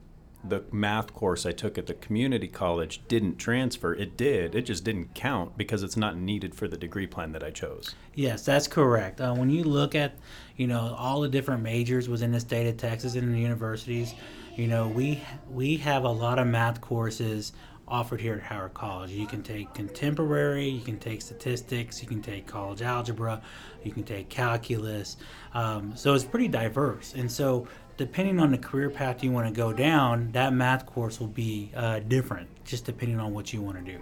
the 0.43 0.63
math 0.71 1.13
course 1.13 1.45
I 1.45 1.51
took 1.51 1.77
at 1.77 1.85
the 1.85 1.93
community 1.93 2.47
college 2.47 3.01
didn't 3.07 3.37
transfer. 3.37 3.93
It 3.93 4.17
did. 4.17 4.55
It 4.55 4.63
just 4.63 4.83
didn't 4.83 5.13
count 5.13 5.55
because 5.55 5.83
it's 5.83 5.95
not 5.95 6.17
needed 6.17 6.55
for 6.55 6.67
the 6.67 6.75
degree 6.75 7.05
plan 7.05 7.33
that 7.33 7.43
I 7.43 7.51
chose. 7.51 7.93
Yes, 8.15 8.43
that's 8.45 8.67
correct. 8.67 9.21
Uh, 9.21 9.35
when 9.35 9.51
you 9.51 9.63
look 9.63 9.93
at, 9.93 10.15
you 10.57 10.65
know, 10.65 10.95
all 10.97 11.21
the 11.21 11.29
different 11.29 11.61
majors 11.61 12.09
within 12.09 12.31
the 12.31 12.39
state 12.39 12.67
of 12.67 12.77
Texas 12.77 13.13
and 13.13 13.33
the 13.33 13.39
universities, 13.39 14.15
you 14.55 14.67
know, 14.67 14.87
we 14.87 15.21
we 15.47 15.77
have 15.77 16.03
a 16.03 16.11
lot 16.11 16.39
of 16.39 16.47
math 16.47 16.81
courses 16.81 17.53
offered 17.88 18.20
here 18.22 18.36
at 18.36 18.42
Howard 18.42 18.74
College. 18.74 19.12
You 19.12 19.27
can 19.27 19.44
take 19.44 19.74
contemporary, 19.74 20.68
you 20.68 20.82
can 20.82 20.98
take 20.98 21.22
statistics, 21.22 22.01
you 22.01 22.08
can 22.08 22.22
take 22.22 22.48
college 22.48 22.82
algebra, 22.82 23.42
you 23.84 23.92
can 23.92 24.04
take 24.04 24.30
calculus. 24.30 25.18
Um, 25.54 25.96
so 25.96 26.13
it's 26.13 26.24
pretty 26.24 26.48
diverse. 26.48 27.13
And 27.13 27.32
so, 27.32 27.68
depending 27.98 28.39
on 28.39 28.51
the 28.51 28.58
career 28.58 28.89
path 28.89 29.24
you 29.24 29.32
want 29.32 29.48
to 29.48 29.54
go 29.54 29.72
down, 29.72 30.32
that 30.34 30.54
math 30.54 30.86
course 30.86 31.20
will 31.20 31.27
be 31.27 31.72
uh, 31.75 32.00
different, 32.00 32.50
just 32.65 32.86
depending 32.86 33.20
on 33.20 33.34
what 33.34 33.54
you 33.54 33.62
want 33.62 33.77
to 33.77 33.92
do. 33.92 34.00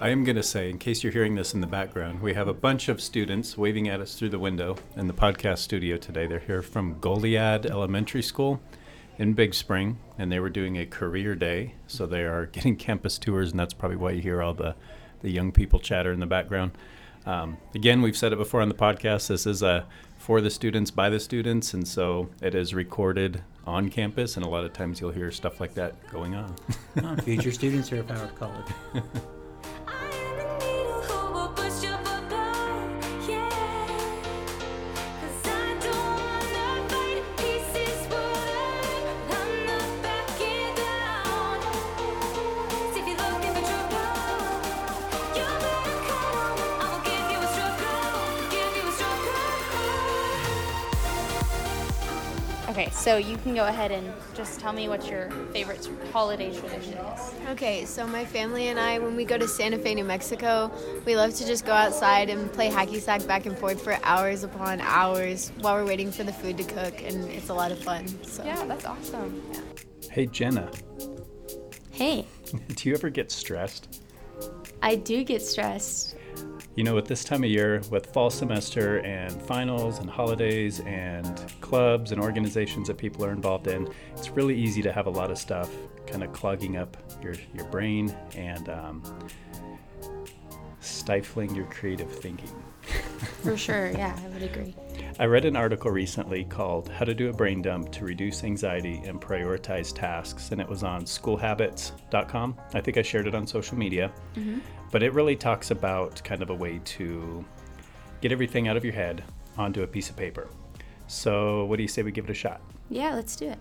I 0.00 0.10
am 0.10 0.22
going 0.22 0.36
to 0.36 0.44
say, 0.44 0.70
in 0.70 0.78
case 0.78 1.02
you're 1.02 1.12
hearing 1.12 1.34
this 1.34 1.54
in 1.54 1.60
the 1.60 1.66
background, 1.66 2.22
we 2.22 2.34
have 2.34 2.46
a 2.46 2.54
bunch 2.54 2.88
of 2.88 3.00
students 3.00 3.58
waving 3.58 3.88
at 3.88 4.00
us 4.00 4.14
through 4.14 4.28
the 4.28 4.38
window 4.38 4.76
in 4.96 5.08
the 5.08 5.12
podcast 5.12 5.58
studio 5.58 5.96
today. 5.96 6.26
They're 6.28 6.38
here 6.38 6.62
from 6.62 7.00
Goliad 7.00 7.66
Elementary 7.66 8.22
School 8.22 8.60
in 9.18 9.34
Big 9.34 9.52
Spring, 9.52 9.98
and 10.16 10.30
they 10.30 10.40
were 10.40 10.48
doing 10.48 10.78
a 10.78 10.86
career 10.86 11.34
day. 11.34 11.74
So 11.86 12.06
they 12.06 12.22
are 12.22 12.46
getting 12.52 12.76
campus 12.76 13.18
tours, 13.18 13.50
and 13.50 13.60
that's 13.60 13.74
probably 13.74 13.96
why 13.96 14.12
you 14.12 14.22
hear 14.22 14.42
all 14.42 14.54
the, 14.54 14.74
the 15.20 15.30
young 15.30 15.52
people 15.52 15.80
chatter 15.80 16.12
in 16.12 16.20
the 16.20 16.26
background. 16.26 16.72
Um, 17.26 17.58
again, 17.74 18.00
we've 18.00 18.16
said 18.16 18.32
it 18.32 18.36
before 18.36 18.62
on 18.62 18.68
the 18.68 18.74
podcast. 18.74 19.28
This 19.28 19.46
is 19.46 19.62
a 19.62 19.86
for 20.16 20.40
the 20.40 20.50
students 20.50 20.90
by 20.90 21.10
the 21.10 21.20
students, 21.20 21.74
and 21.74 21.86
so 21.86 22.28
it 22.40 22.54
is 22.54 22.74
recorded 22.74 23.42
on 23.66 23.88
campus. 23.88 24.36
And 24.36 24.46
a 24.46 24.48
lot 24.48 24.64
of 24.64 24.72
times 24.72 25.00
you'll 25.00 25.12
hear 25.12 25.30
stuff 25.30 25.60
like 25.60 25.74
that 25.74 25.94
going 26.10 26.34
on. 26.34 26.54
oh, 27.02 27.16
future 27.16 27.52
students 27.52 27.88
here 27.88 28.00
at 28.00 28.10
Howard 28.10 28.34
College. 28.36 28.66
Okay, 52.88 52.96
so 52.96 53.16
you 53.18 53.36
can 53.36 53.54
go 53.54 53.66
ahead 53.66 53.90
and 53.90 54.10
just 54.34 54.60
tell 54.60 54.72
me 54.72 54.88
what 54.88 55.06
your 55.10 55.30
favorite 55.52 55.86
holiday 56.10 56.50
tradition 56.50 56.94
is. 56.94 57.34
Okay, 57.50 57.84
so 57.84 58.06
my 58.06 58.24
family 58.24 58.68
and 58.68 58.80
I, 58.80 58.98
when 58.98 59.14
we 59.14 59.26
go 59.26 59.36
to 59.36 59.46
Santa 59.46 59.78
Fe, 59.78 59.94
New 59.94 60.04
Mexico, 60.04 60.72
we 61.04 61.14
love 61.14 61.34
to 61.34 61.46
just 61.46 61.66
go 61.66 61.72
outside 61.72 62.30
and 62.30 62.50
play 62.50 62.70
hacky 62.70 62.98
sack 62.98 63.26
back 63.26 63.44
and 63.44 63.58
forth 63.58 63.82
for 63.82 63.98
hours 64.04 64.42
upon 64.42 64.80
hours 64.80 65.52
while 65.60 65.74
we're 65.74 65.84
waiting 65.84 66.10
for 66.10 66.24
the 66.24 66.32
food 66.32 66.56
to 66.56 66.64
cook, 66.64 67.02
and 67.02 67.24
it's 67.30 67.50
a 67.50 67.54
lot 67.54 67.72
of 67.72 67.78
fun. 67.78 68.06
So. 68.24 68.42
Yeah, 68.42 68.64
that's 68.64 68.86
awesome. 68.86 69.42
Yeah. 69.52 69.60
Hey, 70.10 70.26
Jenna. 70.26 70.70
Hey. 71.90 72.24
Do 72.68 72.88
you 72.88 72.94
ever 72.94 73.10
get 73.10 73.30
stressed? 73.30 74.00
I 74.80 74.94
do 74.94 75.24
get 75.24 75.42
stressed 75.42 76.14
you 76.78 76.84
know, 76.84 76.96
at 76.96 77.06
this 77.06 77.24
time 77.24 77.42
of 77.42 77.50
year, 77.50 77.82
with 77.90 78.06
fall 78.14 78.30
semester 78.30 78.98
and 78.98 79.32
finals 79.42 79.98
and 79.98 80.08
holidays 80.08 80.78
and 80.86 81.52
clubs 81.60 82.12
and 82.12 82.20
organizations 82.20 82.86
that 82.86 82.96
people 82.96 83.24
are 83.24 83.32
involved 83.32 83.66
in, 83.66 83.92
it's 84.16 84.30
really 84.30 84.56
easy 84.56 84.80
to 84.82 84.92
have 84.92 85.08
a 85.08 85.10
lot 85.10 85.32
of 85.32 85.38
stuff 85.38 85.68
kind 86.06 86.22
of 86.22 86.32
clogging 86.32 86.76
up 86.76 86.96
your, 87.20 87.34
your 87.52 87.64
brain 87.64 88.16
and 88.36 88.68
um, 88.68 89.02
stifling 90.78 91.52
your 91.52 91.64
creative 91.64 92.12
thinking. 92.12 92.62
For 93.42 93.56
sure, 93.56 93.90
yeah, 93.90 94.16
I 94.24 94.28
would 94.28 94.44
agree. 94.44 94.76
I 95.18 95.24
read 95.24 95.46
an 95.46 95.56
article 95.56 95.90
recently 95.90 96.44
called 96.44 96.88
How 96.90 97.04
to 97.04 97.12
Do 97.12 97.28
a 97.28 97.32
Brain 97.32 97.60
Dump 97.60 97.90
to 97.90 98.04
Reduce 98.04 98.44
Anxiety 98.44 99.02
and 99.04 99.20
Prioritize 99.20 99.92
Tasks, 99.92 100.52
and 100.52 100.60
it 100.60 100.68
was 100.68 100.84
on 100.84 101.06
schoolhabits.com. 101.06 102.56
I 102.72 102.80
think 102.80 102.98
I 102.98 103.02
shared 103.02 103.26
it 103.26 103.34
on 103.34 103.48
social 103.48 103.76
media. 103.76 104.12
Mm-hmm. 104.36 104.60
But 104.90 105.02
it 105.02 105.12
really 105.12 105.36
talks 105.36 105.70
about 105.70 106.22
kind 106.24 106.42
of 106.42 106.50
a 106.50 106.54
way 106.54 106.80
to 106.84 107.44
get 108.20 108.32
everything 108.32 108.68
out 108.68 108.76
of 108.76 108.84
your 108.84 108.94
head 108.94 109.22
onto 109.56 109.82
a 109.82 109.86
piece 109.86 110.08
of 110.08 110.16
paper. 110.16 110.48
So, 111.06 111.64
what 111.64 111.76
do 111.76 111.82
you 111.82 111.88
say 111.88 112.02
we 112.02 112.12
give 112.12 112.24
it 112.24 112.30
a 112.30 112.34
shot? 112.34 112.60
Yeah, 112.90 113.14
let's 113.14 113.36
do 113.36 113.48
it. 113.48 113.58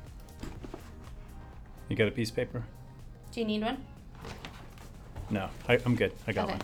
You 1.90 1.96
got 1.96 2.08
a 2.08 2.12
piece 2.12 2.30
of 2.30 2.36
paper? 2.36 2.64
Do 3.32 3.40
you 3.40 3.46
need 3.46 3.62
one? 3.62 3.78
No, 5.30 5.50
I, 5.68 5.80
am 5.86 5.96
good. 5.96 6.14
I 6.28 6.34
got 6.34 6.46
okay. 6.46 6.54
one. 6.54 6.62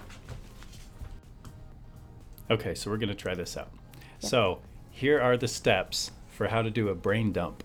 Okay, 2.52 2.76
so 2.76 2.90
we're 2.90 2.98
going 2.98 3.10
to 3.10 3.16
try 3.16 3.34
this 3.34 3.58
out. 3.58 3.70
Yep. 4.22 4.30
So, 4.30 4.60
here 4.92 5.20
are 5.22 5.38
the 5.38 5.48
steps 5.48 6.12
for 6.30 6.48
how 6.48 6.62
to 6.62 6.70
do 6.70 6.90
a 6.90 6.96
brain 6.96 7.32
dump. 7.32 7.64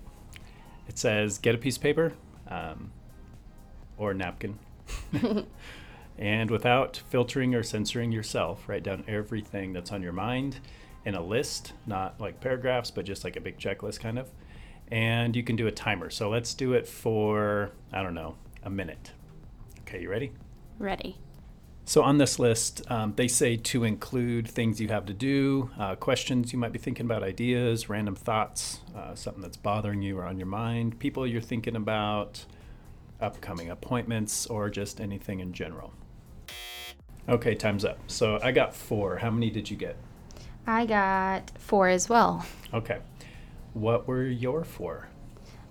It 0.89 0.99
says 0.99 1.39
get 1.39 1.55
a 1.55 1.59
piece 1.59 1.77
of 1.77 1.83
paper 1.83 2.13
um, 2.49 2.91
or 3.97 4.13
a 4.13 4.15
napkin. 4.15 4.59
And 6.19 6.51
without 6.51 7.01
filtering 7.09 7.55
or 7.55 7.63
censoring 7.63 8.11
yourself, 8.11 8.69
write 8.69 8.83
down 8.83 9.05
everything 9.07 9.73
that's 9.73 9.93
on 9.93 10.03
your 10.03 10.13
mind 10.13 10.59
in 11.05 11.15
a 11.15 11.23
list, 11.23 11.73
not 11.87 12.21
like 12.21 12.41
paragraphs, 12.41 12.91
but 12.91 13.05
just 13.05 13.23
like 13.23 13.37
a 13.37 13.41
big 13.41 13.59
checklist 13.59 14.01
kind 14.01 14.19
of. 14.19 14.29
And 14.91 15.37
you 15.37 15.45
can 15.45 15.55
do 15.55 15.67
a 15.67 15.73
timer. 15.73 16.11
So 16.11 16.29
let's 16.29 16.55
do 16.55 16.73
it 16.73 16.89
for, 16.89 17.71
I 17.93 18.03
don't 18.03 18.15
know, 18.15 18.35
a 18.65 18.71
minute. 18.71 19.13
Okay, 19.83 20.03
you 20.03 20.11
ready? 20.11 20.33
Ready. 20.79 21.19
So 21.85 22.03
on 22.03 22.19
this 22.19 22.39
list, 22.39 22.83
um, 22.91 23.15
they 23.17 23.29
say 23.29 23.57
to 23.57 23.85
include 23.85 24.47
things 24.47 24.79
you 24.79 24.89
have 24.89 25.07
to 25.07 25.15
do, 25.15 25.71
uh, 25.79 25.95
questions 25.95 26.53
you 26.53 26.59
might 26.59 26.73
be 26.73 26.79
thinking 26.79 27.07
about, 27.07 27.23
ideas, 27.23 27.89
random 27.89 28.15
thoughts, 28.15 28.81
uh, 28.95 29.15
something 29.15 29.41
that's 29.41 29.57
bothering 29.57 30.03
you 30.03 30.19
or 30.19 30.25
on 30.25 30.37
your 30.37 30.47
mind, 30.47 30.99
people 30.99 31.27
you're 31.27 31.41
thinking 31.41 31.77
about, 31.77 32.45
upcoming 33.23 33.71
appointments, 33.71 34.47
or 34.47 34.69
just 34.69 35.01
anything 35.01 35.41
in 35.41 35.55
general. 35.55 35.95
Okay, 37.29 37.55
time's 37.55 37.85
up. 37.85 37.99
So 38.07 38.39
I 38.43 38.53
got 38.53 38.75
four. 38.75 39.17
How 39.17 39.31
many 39.31 39.51
did 39.51 39.71
you 39.71 39.77
get? 39.77 39.97
I 40.67 40.87
got 40.87 41.51
four 41.59 41.89
as 41.89 42.09
well. 42.09 42.47
Okay. 42.73 42.99
What 43.75 44.09
were 44.09 44.25
your 44.25 44.65
four? 44.65 45.09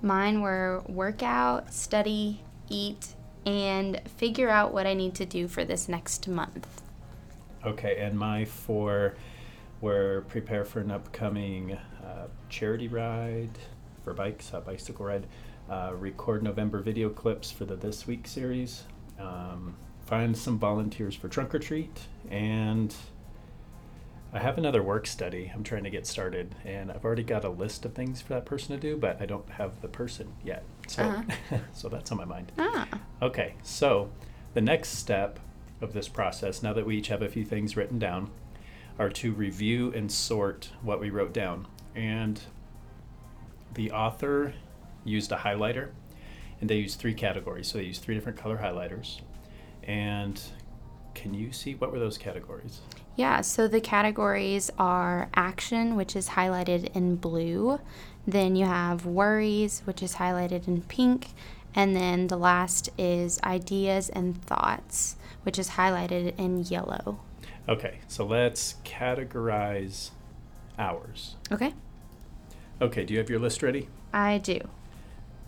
Mine 0.01 0.41
were 0.41 0.83
workout, 0.87 1.73
study, 1.73 2.41
eat, 2.69 3.15
and 3.45 3.99
figure 4.17 4.49
out 4.49 4.71
what 4.73 4.85
I 4.85 4.93
need 4.93 5.15
to 5.15 5.25
do 5.25 5.47
for 5.47 5.65
this 5.65 5.89
next 5.89 6.27
month. 6.27 6.81
Okay, 7.65 7.97
and 7.97 8.17
my 8.17 8.45
four 8.45 9.15
were 9.81 10.25
prepare 10.27 10.63
for 10.63 10.79
an 10.79 10.91
upcoming 10.91 11.73
uh, 11.73 12.27
charity 12.49 12.87
ride 12.87 13.57
for 14.03 14.13
bikes, 14.13 14.51
a 14.53 14.61
bicycle 14.61 15.05
ride, 15.05 15.25
uh, 15.69 15.91
record 15.95 16.43
November 16.43 16.79
video 16.81 17.09
clips 17.09 17.51
for 17.51 17.65
the 17.65 17.75
This 17.75 18.05
Week 18.05 18.27
series, 18.27 18.83
um, 19.19 19.75
find 20.07 20.35
some 20.37 20.57
volunteers 20.57 21.15
for 21.15 21.27
trunk 21.27 21.53
or 21.53 21.59
treat, 21.59 22.07
and 22.31 22.95
I 24.33 24.39
have 24.39 24.57
another 24.57 24.81
work 24.81 25.05
study 25.05 25.51
I'm 25.53 25.63
trying 25.63 25.83
to 25.83 25.89
get 25.89 26.07
started, 26.07 26.55
and 26.65 26.91
I've 26.91 27.05
already 27.05 27.23
got 27.23 27.43
a 27.43 27.49
list 27.49 27.85
of 27.85 27.93
things 27.93 28.21
for 28.21 28.29
that 28.29 28.45
person 28.45 28.75
to 28.75 28.81
do, 28.81 28.97
but 28.97 29.21
I 29.21 29.25
don't 29.25 29.49
have 29.49 29.81
the 29.81 29.87
person 29.87 30.31
yet. 30.43 30.63
So, 30.87 31.03
uh-huh. 31.03 31.57
so 31.73 31.89
that's 31.89 32.11
on 32.11 32.17
my 32.17 32.25
mind. 32.25 32.51
Ah. 32.57 32.87
Okay, 33.21 33.55
so 33.63 34.09
the 34.53 34.61
next 34.61 34.89
step 34.89 35.39
of 35.81 35.93
this 35.93 36.07
process, 36.07 36.63
now 36.63 36.73
that 36.73 36.85
we 36.85 36.97
each 36.97 37.09
have 37.09 37.21
a 37.21 37.29
few 37.29 37.43
things 37.43 37.75
written 37.75 37.99
down, 37.99 38.31
are 38.97 39.09
to 39.09 39.31
review 39.33 39.91
and 39.93 40.11
sort 40.11 40.71
what 40.81 40.99
we 40.99 41.09
wrote 41.09 41.33
down. 41.33 41.67
And 41.95 42.41
the 43.73 43.91
author 43.91 44.53
used 45.03 45.31
a 45.31 45.37
highlighter, 45.37 45.89
and 46.59 46.69
they 46.69 46.77
used 46.77 46.99
three 46.99 47.13
categories. 47.13 47.67
So 47.67 47.77
they 47.77 47.83
used 47.83 48.01
three 48.01 48.15
different 48.15 48.37
color 48.37 48.57
highlighters. 48.57 49.19
And 49.87 50.39
can 51.15 51.33
you 51.33 51.51
see 51.51 51.75
what 51.75 51.91
were 51.91 51.99
those 51.99 52.17
categories? 52.17 52.81
Yeah, 53.15 53.41
so 53.41 53.67
the 53.67 53.81
categories 53.81 54.69
are 54.77 55.29
action, 55.33 55.95
which 55.95 56.15
is 56.15 56.29
highlighted 56.29 56.95
in 56.95 57.15
blue. 57.15 57.79
Then 58.27 58.55
you 58.55 58.65
have 58.65 59.05
worries, 59.05 59.81
which 59.85 60.03
is 60.03 60.15
highlighted 60.15 60.67
in 60.67 60.81
pink. 60.83 61.29
And 61.73 61.95
then 61.95 62.27
the 62.27 62.37
last 62.37 62.89
is 62.97 63.39
ideas 63.43 64.09
and 64.09 64.39
thoughts, 64.43 65.15
which 65.43 65.57
is 65.57 65.71
highlighted 65.71 66.37
in 66.37 66.63
yellow. 66.63 67.19
Okay, 67.69 67.99
so 68.07 68.25
let's 68.25 68.75
categorize 68.83 70.11
ours. 70.77 71.35
Okay. 71.51 71.73
Okay, 72.81 73.05
do 73.05 73.13
you 73.13 73.19
have 73.19 73.29
your 73.29 73.39
list 73.39 73.63
ready? 73.63 73.89
I 74.13 74.37
do. 74.37 74.59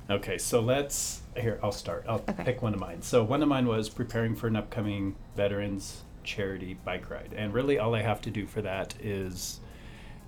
Okay, 0.10 0.38
so 0.40 0.60
let's 0.60 1.22
here. 1.38 1.60
I'll 1.62 1.72
start. 1.72 2.06
I'll 2.08 2.24
Okay. 2.28 2.44
pick 2.44 2.62
one 2.62 2.74
of 2.74 2.80
mine. 2.80 3.02
So 3.02 3.24
one 3.24 3.44
of 3.44 3.48
mine 3.50 3.68
was 3.68 3.90
preparing 3.90 4.36
for 4.36 4.48
an 4.48 4.56
upcoming 4.56 5.16
veterans 5.36 6.04
charity 6.24 6.78
bike 6.84 7.10
ride, 7.10 7.34
and 7.36 7.54
really 7.54 7.78
all 7.78 7.94
I 7.96 8.02
have 8.02 8.22
to 8.22 8.32
do 8.32 8.46
for 8.48 8.62
that 8.64 8.96
is 9.02 9.60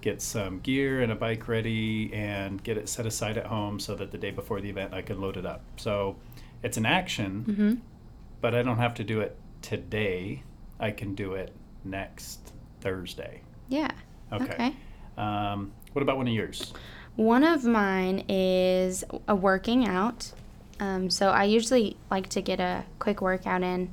get 0.01 0.21
some 0.21 0.59
gear 0.59 1.01
and 1.01 1.11
a 1.11 1.15
bike 1.15 1.47
ready 1.47 2.11
and 2.13 2.61
get 2.63 2.77
it 2.77 2.89
set 2.89 3.05
aside 3.05 3.37
at 3.37 3.45
home 3.47 3.79
so 3.79 3.93
that 3.95 4.11
the 4.11 4.17
day 4.17 4.31
before 4.31 4.59
the 4.61 4.69
event 4.69 4.93
I 4.93 5.01
can 5.01 5.19
load 5.21 5.37
it 5.37 5.45
up. 5.45 5.61
So 5.77 6.15
it's 6.63 6.77
an 6.77 6.85
action, 6.85 7.45
Mm-hmm. 7.47 7.73
but 8.39 8.55
I 8.55 8.63
don't 8.63 8.77
have 8.77 8.93
to 8.95 9.03
do 9.03 9.19
it 9.21 9.35
today. 9.61 10.43
I 10.79 10.91
can 10.91 11.13
do 11.15 11.33
it 11.33 11.53
next 11.83 12.53
Thursday. 12.81 13.41
Yeah. 13.69 13.91
Okay. 14.31 14.45
Okay. 14.53 14.75
Um, 15.17 15.71
what 15.93 16.01
about 16.01 16.17
one 16.17 16.27
of 16.27 16.33
yours? 16.33 16.73
One 17.15 17.43
of 17.43 17.65
mine 17.65 18.25
is 18.29 19.03
a 19.27 19.35
working 19.35 19.87
out. 19.87 20.31
Um, 20.79 21.09
so 21.09 21.29
I 21.29 21.43
usually 21.43 21.97
like 22.09 22.29
to 22.29 22.41
get 22.41 22.59
a 22.59 22.85
quick 22.99 23.21
workout 23.21 23.61
in 23.61 23.91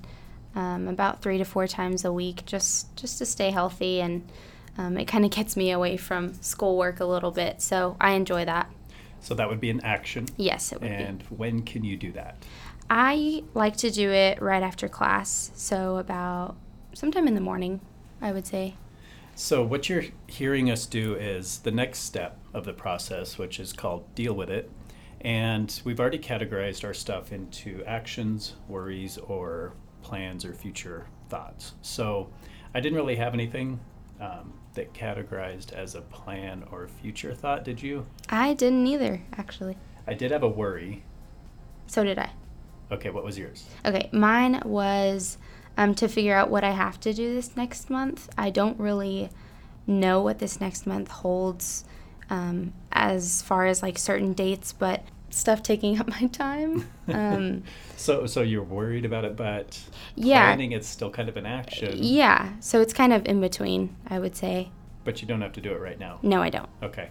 um, 0.54 0.88
about 0.88 1.20
three 1.20 1.36
to 1.38 1.44
four 1.44 1.66
times 1.66 2.04
a 2.04 2.12
week, 2.12 2.46
just 2.46 2.94
just 2.96 3.18
to 3.18 3.26
stay 3.26 3.50
healthy, 3.50 4.00
and 4.00 4.26
um, 4.78 4.96
it 4.96 5.04
kind 5.06 5.24
of 5.24 5.30
gets 5.30 5.56
me 5.56 5.70
away 5.70 5.96
from 5.96 6.34
schoolwork 6.42 7.00
a 7.00 7.04
little 7.04 7.30
bit. 7.30 7.60
So 7.60 7.96
I 8.00 8.12
enjoy 8.12 8.44
that. 8.46 8.70
So 9.20 9.34
that 9.34 9.48
would 9.48 9.60
be 9.60 9.68
an 9.70 9.80
action. 9.82 10.26
Yes, 10.36 10.72
it 10.72 10.80
would 10.80 10.90
And 10.90 11.18
be. 11.18 11.24
when 11.34 11.62
can 11.62 11.84
you 11.84 11.96
do 11.96 12.12
that? 12.12 12.36
I 12.88 13.42
like 13.52 13.76
to 13.78 13.90
do 13.90 14.10
it 14.10 14.40
right 14.40 14.62
after 14.62 14.88
class, 14.88 15.50
so 15.54 15.96
about 15.98 16.56
sometime 16.94 17.28
in 17.28 17.34
the 17.34 17.40
morning, 17.40 17.80
I 18.22 18.32
would 18.32 18.46
say. 18.46 18.74
So, 19.34 19.62
what 19.62 19.88
you're 19.88 20.04
hearing 20.26 20.70
us 20.70 20.86
do 20.86 21.14
is 21.14 21.58
the 21.58 21.70
next 21.70 22.00
step 22.00 22.37
of 22.54 22.64
the 22.64 22.72
process, 22.72 23.38
which 23.38 23.60
is 23.60 23.72
called 23.72 24.14
deal 24.14 24.34
with 24.34 24.50
it. 24.50 24.70
And 25.20 25.80
we've 25.84 25.98
already 25.98 26.18
categorized 26.18 26.84
our 26.84 26.94
stuff 26.94 27.32
into 27.32 27.82
actions, 27.84 28.54
worries, 28.68 29.18
or 29.18 29.74
plans 30.02 30.44
or 30.44 30.54
future 30.54 31.06
thoughts. 31.28 31.74
So, 31.82 32.30
I 32.74 32.80
didn't 32.80 32.96
really 32.96 33.16
have 33.16 33.34
anything 33.34 33.80
um, 34.20 34.52
that 34.74 34.92
categorized 34.92 35.72
as 35.72 35.94
a 35.94 36.02
plan 36.02 36.64
or 36.70 36.86
future 36.86 37.34
thought, 37.34 37.64
did 37.64 37.82
you? 37.82 38.06
I 38.28 38.54
didn't 38.54 38.86
either, 38.86 39.22
actually. 39.36 39.76
I 40.06 40.14
did 40.14 40.30
have 40.30 40.42
a 40.42 40.48
worry. 40.48 41.02
So 41.86 42.04
did 42.04 42.18
I. 42.18 42.30
Okay, 42.90 43.10
what 43.10 43.24
was 43.24 43.38
yours? 43.38 43.66
Okay, 43.84 44.08
mine 44.12 44.62
was 44.64 45.38
um, 45.76 45.94
to 45.96 46.08
figure 46.08 46.34
out 46.34 46.50
what 46.50 46.64
I 46.64 46.70
have 46.70 47.00
to 47.00 47.12
do 47.12 47.34
this 47.34 47.56
next 47.56 47.90
month. 47.90 48.28
I 48.36 48.50
don't 48.50 48.78
really 48.78 49.30
know 49.86 50.20
what 50.22 50.38
this 50.38 50.60
next 50.60 50.86
month 50.86 51.08
holds 51.08 51.84
um, 52.30 52.72
as 52.92 53.42
far 53.42 53.66
as 53.66 53.82
like 53.82 53.98
certain 53.98 54.32
dates, 54.32 54.72
but 54.72 55.02
stuff 55.30 55.62
taking 55.62 55.98
up 56.00 56.08
my 56.08 56.26
time. 56.28 56.88
Um, 57.08 57.62
So, 57.96 58.26
so 58.26 58.42
you're 58.42 58.62
worried 58.62 59.06
about 59.06 59.24
it, 59.24 59.34
but 59.34 59.80
Yeah. 60.14 60.44
planning 60.46 60.72
it's 60.72 60.86
still 60.86 61.10
kind 61.10 61.28
of 61.30 61.36
an 61.38 61.46
action, 61.46 61.94
yeah, 62.02 62.52
so 62.60 62.80
it's 62.82 62.92
kind 62.92 63.12
of 63.14 63.24
in 63.26 63.40
between, 63.40 63.96
I 64.08 64.18
would 64.18 64.36
say. 64.36 64.70
but 65.04 65.22
you 65.22 65.26
don't 65.28 65.40
have 65.40 65.52
to 65.52 65.60
do 65.62 65.72
it 65.72 65.80
right 65.80 65.98
now. 65.98 66.18
No, 66.22 66.42
I 66.42 66.50
don't. 66.50 66.68
Okay. 66.82 67.08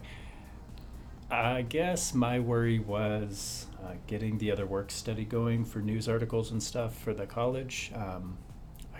I 1.30 1.63
guess 1.63 2.13
my 2.13 2.39
worry 2.39 2.80
was 2.80 3.65
uh, 3.84 3.93
getting 4.06 4.38
the 4.38 4.51
other 4.51 4.65
work 4.65 4.91
study 4.91 5.25
going 5.25 5.65
for 5.65 5.80
news 5.80 6.08
articles 6.08 6.51
and 6.51 6.62
stuff 6.62 6.95
for 6.97 7.13
the 7.13 7.25
college. 7.25 7.91
Um, 7.95 8.38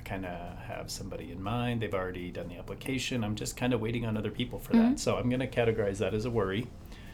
kind 0.07 0.25
of 0.25 0.57
have 0.59 0.89
somebody 0.89 1.31
in 1.31 1.41
mind. 1.41 1.81
They've 1.81 1.93
already 1.93 2.31
done 2.31 2.47
the 2.47 2.57
application. 2.57 3.23
I'm 3.23 3.35
just 3.35 3.57
kind 3.57 3.73
of 3.73 3.81
waiting 3.81 4.05
on 4.05 4.15
other 4.15 4.31
people 4.31 4.57
for 4.57 4.73
that. 4.73 4.99
So 4.99 5.17
I'm 5.17 5.29
going 5.29 5.41
to 5.41 5.47
categorize 5.47 5.97
that 5.97 6.13
as 6.13 6.25
a 6.25 6.31
worry. 6.31 6.67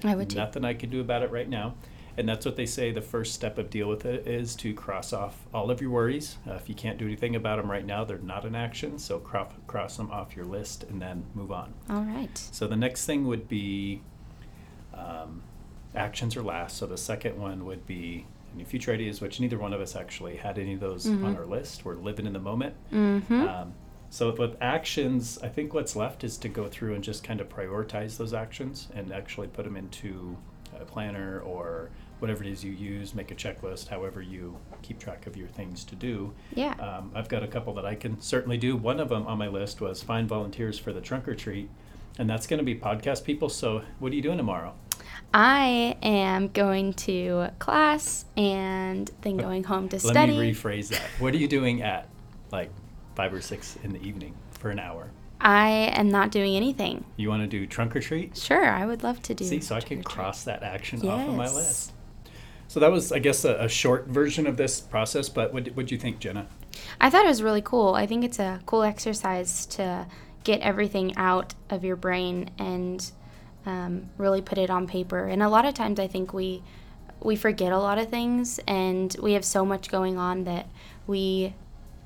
I 0.03 0.15
would 0.15 0.29
too. 0.29 0.37
Nothing 0.37 0.63
I 0.63 0.73
can 0.73 0.89
do 0.89 1.01
about 1.01 1.23
it 1.23 1.31
right 1.31 1.49
now. 1.49 1.75
And 2.15 2.29
that's 2.29 2.45
what 2.45 2.55
they 2.55 2.67
say 2.67 2.91
the 2.91 3.01
first 3.01 3.33
step 3.33 3.57
of 3.57 3.71
deal 3.71 3.89
with 3.89 4.05
it 4.05 4.27
is 4.27 4.55
to 4.57 4.73
cross 4.75 5.13
off 5.13 5.47
all 5.51 5.71
of 5.71 5.81
your 5.81 5.89
worries. 5.89 6.37
Uh, 6.47 6.53
if 6.53 6.69
you 6.69 6.75
can't 6.75 6.99
do 6.99 7.05
anything 7.05 7.35
about 7.35 7.57
them 7.57 7.71
right 7.71 7.85
now, 7.85 8.03
they're 8.03 8.19
not 8.19 8.45
an 8.45 8.53
action. 8.53 8.99
So 8.99 9.17
cross, 9.17 9.51
cross 9.65 9.97
them 9.97 10.11
off 10.11 10.35
your 10.35 10.45
list 10.45 10.83
and 10.83 11.01
then 11.01 11.25
move 11.33 11.51
on. 11.51 11.73
All 11.89 12.03
right. 12.03 12.37
So 12.51 12.67
the 12.67 12.75
next 12.75 13.07
thing 13.07 13.25
would 13.25 13.47
be 13.49 14.01
um, 14.93 15.41
actions 15.95 16.37
are 16.37 16.43
last. 16.43 16.77
So 16.77 16.85
the 16.85 16.97
second 16.97 17.39
one 17.39 17.65
would 17.65 17.87
be 17.87 18.27
any 18.53 18.63
future 18.63 18.93
ideas, 18.93 19.21
which 19.21 19.39
neither 19.39 19.57
one 19.57 19.73
of 19.73 19.81
us 19.81 19.95
actually 19.95 20.37
had 20.37 20.57
any 20.59 20.73
of 20.73 20.79
those 20.79 21.07
on 21.07 21.35
our 21.35 21.45
list. 21.45 21.85
We're 21.85 21.95
living 21.95 22.25
in 22.25 22.33
the 22.33 22.39
moment. 22.39 22.75
Mm-hmm. 22.91 23.41
Um, 23.41 23.73
so 24.09 24.31
with 24.35 24.55
actions, 24.61 25.39
I 25.41 25.49
think 25.49 25.73
what's 25.73 25.95
left 25.95 26.23
is 26.23 26.37
to 26.37 26.49
go 26.49 26.67
through 26.67 26.93
and 26.93 27.03
just 27.03 27.23
kind 27.23 27.41
of 27.41 27.49
prioritize 27.49 28.17
those 28.17 28.33
actions 28.33 28.87
and 28.93 29.11
actually 29.11 29.47
put 29.47 29.65
them 29.65 29.75
into 29.75 30.37
a 30.79 30.85
planner 30.85 31.39
or 31.41 31.89
whatever 32.19 32.43
it 32.43 32.49
is 32.49 32.63
you 32.63 32.71
use. 32.71 33.15
Make 33.15 33.31
a 33.31 33.35
checklist, 33.35 33.87
however 33.87 34.21
you 34.21 34.55
keep 34.81 34.99
track 34.99 35.25
of 35.25 35.35
your 35.35 35.47
things 35.47 35.83
to 35.85 35.95
do. 35.95 36.33
Yeah. 36.53 36.73
Um, 36.73 37.11
I've 37.15 37.27
got 37.27 37.43
a 37.43 37.47
couple 37.47 37.73
that 37.73 37.85
I 37.85 37.95
can 37.95 38.21
certainly 38.21 38.57
do. 38.57 38.77
One 38.77 38.99
of 38.99 39.09
them 39.09 39.25
on 39.25 39.37
my 39.39 39.47
list 39.47 39.81
was 39.81 40.03
find 40.03 40.27
volunteers 40.27 40.77
for 40.77 40.93
the 40.93 41.01
trunk 41.01 41.27
or 41.27 41.35
treat, 41.35 41.69
and 42.19 42.29
that's 42.29 42.45
going 42.45 42.59
to 42.59 42.63
be 42.63 42.75
podcast 42.75 43.23
people. 43.23 43.49
So 43.49 43.81
what 43.99 44.11
are 44.11 44.15
you 44.15 44.21
doing 44.21 44.37
tomorrow? 44.37 44.75
I 45.33 45.97
am 46.01 46.49
going 46.49 46.93
to 46.93 47.47
class 47.59 48.25
and 48.37 49.09
then 49.21 49.37
going 49.37 49.63
home 49.63 49.89
to 49.89 49.95
Let 49.95 50.01
study. 50.01 50.33
Let 50.33 50.41
me 50.41 50.53
rephrase 50.53 50.89
that. 50.89 51.01
What 51.19 51.33
are 51.33 51.37
you 51.37 51.47
doing 51.47 51.81
at 51.81 52.07
like 52.51 52.69
five 53.15 53.33
or 53.33 53.41
six 53.41 53.77
in 53.83 53.93
the 53.93 54.01
evening 54.01 54.35
for 54.51 54.69
an 54.69 54.79
hour? 54.79 55.09
I 55.41 55.69
am 55.95 56.09
not 56.09 56.31
doing 56.31 56.55
anything. 56.55 57.03
You 57.17 57.29
want 57.29 57.41
to 57.43 57.47
do 57.47 57.67
trunk 57.67 57.95
or 57.95 57.99
treat? 57.99 58.37
Sure, 58.37 58.65
I 58.65 58.85
would 58.85 59.03
love 59.03 59.21
to 59.23 59.33
do. 59.33 59.43
See, 59.43 59.59
so 59.59 59.75
I 59.75 59.81
can 59.81 59.97
trick 59.97 59.99
or 59.99 60.03
treat. 60.03 60.15
cross 60.15 60.43
that 60.45 60.63
action 60.63 61.05
off 61.07 61.27
of 61.27 61.35
my 61.35 61.51
list. 61.51 61.91
So 62.69 62.79
that 62.79 62.91
was, 62.91 63.11
I 63.11 63.19
guess, 63.19 63.43
a, 63.43 63.55
a 63.55 63.69
short 63.69 64.07
version 64.07 64.47
of 64.47 64.55
this 64.57 64.79
process. 64.79 65.29
But 65.29 65.53
what 65.53 65.75
would 65.75 65.91
you 65.91 65.97
think, 65.97 66.19
Jenna? 66.19 66.47
I 67.01 67.09
thought 67.09 67.25
it 67.25 67.27
was 67.27 67.43
really 67.43 67.61
cool. 67.61 67.93
I 67.93 68.07
think 68.07 68.23
it's 68.23 68.39
a 68.39 68.61
cool 68.65 68.83
exercise 68.83 69.65
to 69.67 70.07
get 70.43 70.61
everything 70.61 71.15
out 71.17 71.53
of 71.69 71.83
your 71.83 71.95
brain 71.95 72.49
and 72.57 73.11
um, 73.65 74.09
really 74.17 74.41
put 74.41 74.57
it 74.57 74.69
on 74.69 74.87
paper. 74.87 75.27
And 75.27 75.41
a 75.41 75.49
lot 75.49 75.65
of 75.65 75.73
times, 75.73 75.99
I 75.99 76.07
think 76.07 76.33
we 76.33 76.63
we 77.21 77.35
forget 77.35 77.71
a 77.71 77.79
lot 77.79 77.97
of 77.97 78.09
things, 78.09 78.59
and 78.67 79.15
we 79.21 79.33
have 79.33 79.45
so 79.45 79.65
much 79.65 79.89
going 79.89 80.17
on 80.17 80.43
that 80.43 80.67
we 81.07 81.53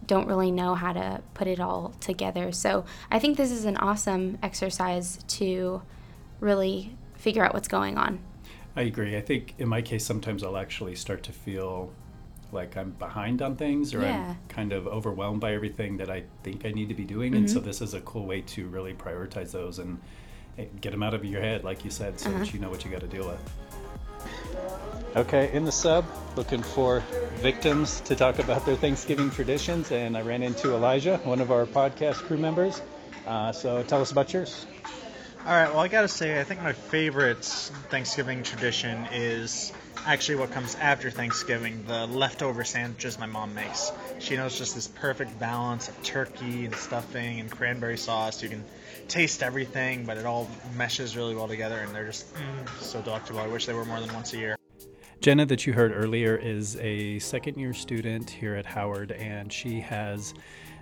don't 0.05 0.27
really 0.27 0.51
know 0.51 0.75
how 0.75 0.93
to 0.93 1.21
put 1.33 1.47
it 1.47 1.59
all 1.59 1.93
together. 1.99 2.51
So 2.51 2.85
I 3.11 3.19
think 3.19 3.37
this 3.37 3.51
is 3.51 3.65
an 3.65 3.77
awesome 3.77 4.37
exercise 4.41 5.19
to 5.27 5.81
really 6.39 6.95
figure 7.15 7.43
out 7.43 7.53
what's 7.53 7.67
going 7.67 7.97
on. 7.97 8.19
I 8.75 8.81
agree. 8.81 9.17
I 9.17 9.21
think 9.21 9.55
in 9.57 9.67
my 9.67 9.81
case, 9.81 10.05
sometimes 10.05 10.43
I'll 10.43 10.57
actually 10.57 10.95
start 10.95 11.23
to 11.23 11.33
feel 11.33 11.91
like 12.51 12.77
I'm 12.77 12.91
behind 12.91 13.41
on 13.41 13.55
things 13.55 13.93
or 13.93 14.01
Yeah. 14.01 14.29
I'm 14.29 14.37
kind 14.47 14.71
of 14.71 14.87
overwhelmed 14.87 15.41
by 15.41 15.53
everything 15.53 15.97
that 15.97 16.09
I 16.09 16.23
think 16.43 16.65
I 16.65 16.71
need 16.71 16.87
to 16.89 16.95
be 16.95 17.03
doing. 17.03 17.35
And 17.35 17.49
so 17.49 17.59
this 17.59 17.81
is 17.81 17.93
a 17.93 18.01
cool 18.01 18.25
way 18.25 18.41
to 18.41 18.67
really 18.67 18.93
prioritize 18.93 19.51
those 19.51 19.79
and 19.79 19.99
get 20.81 20.91
them 20.91 21.03
out 21.03 21.13
of 21.13 21.23
your 21.25 21.41
head, 21.41 21.63
like 21.63 21.85
you 21.85 21.91
said, 21.91 22.19
so 22.19 22.31
that 22.31 22.53
you 22.53 22.59
know 22.59 22.69
what 22.69 22.83
you 22.85 22.91
got 22.91 23.01
to 23.01 23.07
deal 23.07 23.27
with. 23.27 23.39
Okay, 25.15 25.51
in 25.53 25.65
the 25.65 25.71
sub, 25.71 26.05
looking 26.35 26.61
for 26.61 27.01
victims 27.37 28.01
to 28.01 28.15
talk 28.15 28.39
about 28.39 28.65
their 28.65 28.75
Thanksgiving 28.75 29.31
traditions, 29.31 29.91
and 29.91 30.17
I 30.17 30.21
ran 30.21 30.43
into 30.43 30.73
Elijah, 30.73 31.17
one 31.23 31.41
of 31.41 31.51
our 31.51 31.65
podcast 31.65 32.15
crew 32.15 32.37
members. 32.37 32.81
Uh, 33.25 33.51
so 33.51 33.83
tell 33.83 34.01
us 34.01 34.11
about 34.11 34.31
yours. 34.33 34.65
All 35.45 35.53
right. 35.53 35.69
Well, 35.69 35.79
I 35.79 35.87
gotta 35.87 36.09
say, 36.09 36.39
I 36.39 36.43
think 36.43 36.61
my 36.61 36.73
favorite 36.73 37.45
Thanksgiving 37.89 38.43
tradition 38.43 39.07
is 39.13 39.71
actually 40.05 40.35
what 40.35 40.51
comes 40.51 40.75
after 40.75 41.09
Thanksgiving: 41.09 41.85
the 41.87 42.05
leftover 42.05 42.63
sandwiches 42.65 43.17
my 43.17 43.27
mom 43.27 43.55
makes. 43.55 43.91
She 44.19 44.35
knows 44.35 44.57
just 44.57 44.75
this 44.75 44.87
perfect 44.87 45.39
balance 45.39 45.87
of 45.87 46.03
turkey 46.03 46.65
and 46.65 46.75
stuffing 46.75 47.39
and 47.39 47.49
cranberry 47.49 47.97
sauce. 47.97 48.43
You 48.43 48.49
can 48.49 48.65
taste 49.07 49.43
everything, 49.43 50.05
but 50.05 50.17
it 50.17 50.25
all 50.25 50.49
meshes 50.75 51.15
really 51.15 51.35
well 51.35 51.47
together, 51.47 51.79
and 51.79 51.93
they're 51.93 52.05
just 52.05 52.33
mm, 52.33 52.69
so 52.81 53.01
delectable. 53.01 53.39
I 53.39 53.47
wish 53.47 53.65
they 53.65 53.73
were 53.73 53.85
more 53.85 53.99
than 53.99 54.13
once 54.13 54.33
a 54.33 54.37
year. 54.37 54.57
Jenna, 55.19 55.45
that 55.47 55.65
you 55.65 55.73
heard 55.73 55.91
earlier, 55.93 56.35
is 56.35 56.77
a 56.77 57.19
second 57.19 57.57
year 57.57 57.73
student 57.73 58.29
here 58.29 58.55
at 58.55 58.65
Howard, 58.65 59.11
and 59.13 59.51
she 59.51 59.79
has 59.79 60.33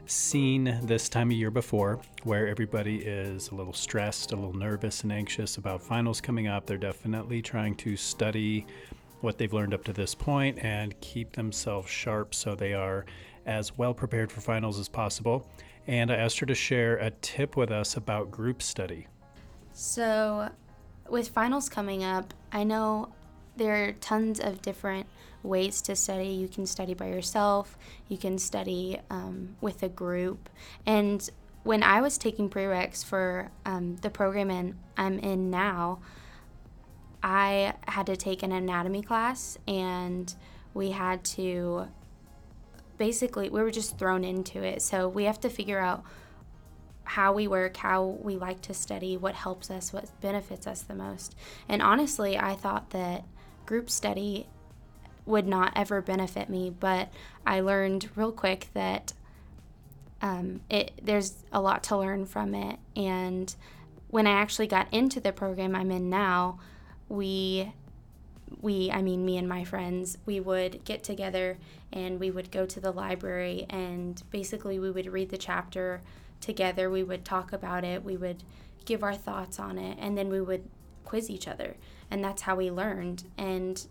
seen 0.07 0.79
this 0.83 1.09
time 1.09 1.31
of 1.31 1.38
year 1.38 1.49
before 1.49 1.99
where 2.23 2.47
everybody 2.47 2.97
is 2.97 3.49
a 3.49 3.55
little 3.55 3.73
stressed, 3.73 4.33
a 4.33 4.35
little 4.35 4.53
nervous, 4.53 5.03
and 5.03 5.11
anxious 5.11 5.57
about 5.57 5.81
finals 5.81 6.21
coming 6.21 6.47
up. 6.47 6.65
They're 6.65 6.77
definitely 6.77 7.41
trying 7.41 7.75
to 7.77 7.95
study 7.95 8.65
what 9.21 9.38
they've 9.38 9.53
learned 9.53 9.73
up 9.73 9.83
to 9.85 9.93
this 9.93 10.13
point 10.13 10.59
and 10.63 10.99
keep 11.01 11.31
themselves 11.33 11.89
sharp 11.89 12.35
so 12.35 12.55
they 12.55 12.73
are 12.73 13.05
as 13.45 13.77
well 13.77 13.93
prepared 13.93 14.31
for 14.31 14.41
finals 14.41 14.79
as 14.79 14.89
possible. 14.89 15.49
And 15.88 16.12
I 16.12 16.15
asked 16.15 16.39
her 16.39 16.45
to 16.45 16.56
share 16.56 16.98
a 16.98 17.12
tip 17.12 17.56
with 17.56 17.71
us 17.71 17.95
about 17.95 18.32
group 18.32 18.62
study. 18.62 19.08
So, 19.71 20.50
with 21.10 21.30
finals 21.30 21.69
coming 21.69 22.04
up, 22.04 22.34
I 22.52 22.63
know 22.63 23.13
there 23.58 23.86
are 23.86 23.91
tons 23.93 24.39
of 24.39 24.62
different 24.62 25.08
ways 25.43 25.82
to 25.84 25.95
study. 25.95 26.28
You 26.28 26.48
can 26.48 26.65
study 26.65 26.93
by 26.93 27.08
yourself, 27.08 27.78
you 28.08 28.17
can 28.17 28.38
study 28.38 29.00
um, 29.10 29.56
with 29.62 29.84
a 29.84 29.89
group. 29.89 30.50
And 30.86 31.28
when 31.63 31.84
I 31.84 32.02
was 32.02 32.17
taking 32.17 32.50
prereqs 32.50 33.04
for 33.04 33.52
um, 33.65 33.98
the 33.98 34.10
program 34.10 34.52
in, 34.52 34.76
I'm 34.98 35.19
in 35.19 35.50
now, 35.50 36.00
I 37.24 37.74
had 37.88 38.06
to 38.06 38.15
take 38.15 38.43
an 38.43 38.52
anatomy 38.52 39.02
class 39.02 39.58
and 39.67 40.34
we 40.76 40.91
had 40.91 41.24
to 41.24 41.88
basically, 42.97 43.49
we 43.49 43.62
were 43.62 43.71
just 43.71 43.97
thrown 43.97 44.23
into 44.23 44.63
it. 44.63 44.81
So 44.81 45.08
we 45.08 45.25
have 45.25 45.39
to 45.41 45.49
figure 45.49 45.79
out 45.79 46.03
how 47.03 47.34
we 47.34 47.47
work, 47.47 47.77
how 47.77 48.03
we 48.03 48.36
like 48.36 48.62
to 48.63 48.73
study, 48.73 49.15
what 49.15 49.36
helps 49.36 49.69
us, 49.69 49.93
what 49.93 50.10
benefits 50.21 50.65
us 50.65 50.81
the 50.81 50.95
most. 50.95 51.36
And 51.69 51.81
honestly, 51.81 52.38
I 52.38 52.55
thought 52.55 52.89
that 52.89 53.23
group 53.65 53.89
study 53.89 54.47
would 55.25 55.47
not 55.47 55.71
ever 55.75 56.01
benefit 56.01 56.49
me, 56.49 56.69
but 56.69 57.10
I 57.45 57.60
learned 57.60 58.10
real 58.15 58.31
quick 58.31 58.69
that 58.73 59.13
um, 60.21 60.62
it 60.69 60.99
there's 61.01 61.43
a 61.51 61.62
lot 61.62 61.84
to 61.84 61.97
learn 61.97 62.25
from 62.25 62.55
it. 62.55 62.79
And 62.95 63.53
when 64.10 64.27
I 64.27 64.31
actually 64.31 64.67
got 64.67 64.91
into 64.93 65.19
the 65.19 65.31
program 65.31 65.75
I'm 65.75 65.91
in 65.91 66.10
now, 66.10 66.60
we 67.10 67.71
we 68.62 68.91
I 68.91 69.01
mean 69.01 69.25
me 69.25 69.38
and 69.38 69.47
my 69.47 69.63
friends, 69.63 70.17
we 70.25 70.39
would 70.39 70.84
get 70.86 71.03
together 71.03 71.58
and 71.95 72.19
we 72.19 72.29
would 72.29 72.51
go 72.51 72.65
to 72.65 72.79
the 72.79 72.91
library 72.91 73.65
and 73.69 74.21
basically 74.29 74.77
we 74.77 74.91
would 74.91 75.08
read 75.08 75.29
the 75.29 75.38
chapter 75.38 76.01
together. 76.41 76.89
We 76.89 77.03
would 77.03 77.23
talk 77.23 77.53
about 77.53 77.86
it. 77.86 78.03
We 78.03 78.17
would 78.17 78.43
give 78.84 79.01
our 79.01 79.15
thoughts 79.15 79.60
on 79.60 79.79
it 79.79 79.97
and 79.99 80.17
then 80.17 80.29
we 80.29 80.41
would 80.41 80.69
quiz 81.05 81.29
each 81.29 81.47
other. 81.47 81.77
And 82.12 82.23
that's 82.23 82.43
how 82.43 82.58
we 82.58 82.69
learned. 82.69 83.23
And 83.38 83.84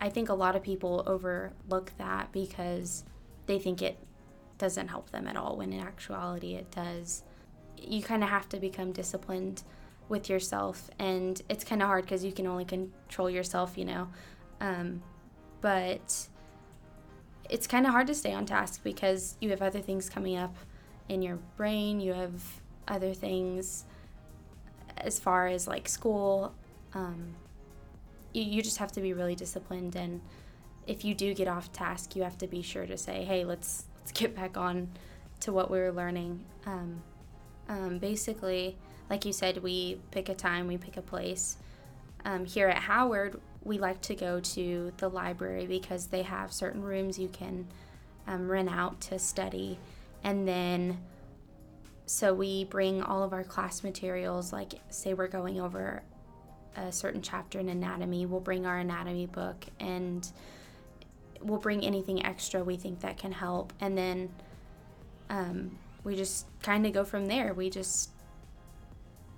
I 0.00 0.08
think 0.10 0.28
a 0.28 0.34
lot 0.34 0.56
of 0.56 0.62
people 0.62 1.04
overlook 1.06 1.92
that 1.98 2.32
because 2.32 3.04
they 3.46 3.60
think 3.60 3.80
it 3.80 3.98
doesn't 4.58 4.88
help 4.88 5.10
them 5.10 5.28
at 5.28 5.36
all 5.36 5.56
when 5.56 5.72
in 5.72 5.80
actuality 5.80 6.54
it 6.56 6.70
does. 6.72 7.22
You 7.78 8.02
kind 8.02 8.24
of 8.24 8.30
have 8.30 8.48
to 8.50 8.58
become 8.58 8.90
disciplined 8.92 9.62
with 10.08 10.28
yourself 10.28 10.90
and 10.98 11.40
it's 11.48 11.64
kind 11.64 11.80
of 11.80 11.88
hard 11.88 12.04
because 12.04 12.24
you 12.24 12.32
can 12.32 12.46
only 12.46 12.64
control 12.64 13.30
yourself, 13.30 13.78
you 13.78 13.84
know. 13.84 14.08
Um, 14.60 15.02
but 15.60 16.28
it's 17.50 17.66
kind 17.66 17.86
of 17.86 17.92
hard 17.92 18.06
to 18.06 18.14
stay 18.14 18.32
on 18.32 18.46
task 18.46 18.82
because 18.82 19.36
you 19.40 19.50
have 19.50 19.62
other 19.62 19.80
things 19.80 20.08
coming 20.08 20.36
up 20.36 20.56
in 21.08 21.22
your 21.22 21.36
brain, 21.56 22.00
you 22.00 22.12
have 22.12 22.42
other 22.88 23.12
things 23.14 23.84
as 24.96 25.18
far 25.18 25.46
as 25.46 25.66
like 25.66 25.88
school. 25.88 26.54
Um, 26.94 27.34
you, 28.34 28.42
you 28.42 28.62
just 28.62 28.78
have 28.78 28.92
to 28.92 29.00
be 29.00 29.12
really 29.14 29.34
disciplined 29.34 29.96
and 29.96 30.20
if 30.86 31.04
you 31.04 31.14
do 31.14 31.32
get 31.32 31.48
off 31.48 31.72
task 31.72 32.14
you 32.14 32.22
have 32.22 32.36
to 32.36 32.46
be 32.46 32.60
sure 32.60 32.84
to 32.84 32.98
say 32.98 33.24
hey 33.24 33.44
let's 33.44 33.86
let's 33.98 34.12
get 34.12 34.36
back 34.36 34.58
on 34.58 34.88
to 35.40 35.52
what 35.52 35.70
we 35.70 35.78
were 35.78 35.92
learning 35.92 36.44
um, 36.66 37.02
um, 37.68 37.98
basically 37.98 38.76
like 39.08 39.24
you 39.24 39.32
said 39.32 39.62
we 39.62 39.98
pick 40.10 40.28
a 40.28 40.34
time 40.34 40.66
we 40.66 40.76
pick 40.76 40.96
a 40.96 41.02
place 41.02 41.56
um, 42.24 42.44
here 42.44 42.68
at 42.68 42.78
howard 42.78 43.40
we 43.62 43.78
like 43.78 44.00
to 44.02 44.14
go 44.14 44.40
to 44.40 44.92
the 44.98 45.08
library 45.08 45.66
because 45.66 46.06
they 46.06 46.22
have 46.22 46.52
certain 46.52 46.82
rooms 46.82 47.18
you 47.18 47.28
can 47.28 47.66
um, 48.26 48.50
rent 48.50 48.70
out 48.70 49.00
to 49.00 49.18
study 49.18 49.78
and 50.22 50.46
then 50.46 50.98
so 52.06 52.34
we 52.34 52.64
bring 52.64 53.02
all 53.02 53.22
of 53.22 53.32
our 53.32 53.44
class 53.44 53.82
materials 53.82 54.52
like 54.52 54.74
say 54.90 55.14
we're 55.14 55.28
going 55.28 55.60
over 55.60 56.02
a 56.76 56.92
certain 56.92 57.22
chapter 57.22 57.58
in 57.58 57.68
anatomy, 57.68 58.26
we'll 58.26 58.40
bring 58.40 58.66
our 58.66 58.78
anatomy 58.78 59.26
book 59.26 59.64
and 59.80 60.28
we'll 61.40 61.58
bring 61.58 61.84
anything 61.84 62.24
extra 62.24 62.64
we 62.64 62.76
think 62.76 63.00
that 63.00 63.16
can 63.16 63.32
help. 63.32 63.72
And 63.80 63.96
then 63.96 64.30
um, 65.30 65.78
we 66.02 66.16
just 66.16 66.46
kind 66.62 66.86
of 66.86 66.92
go 66.92 67.04
from 67.04 67.26
there. 67.26 67.54
We 67.54 67.70
just 67.70 68.10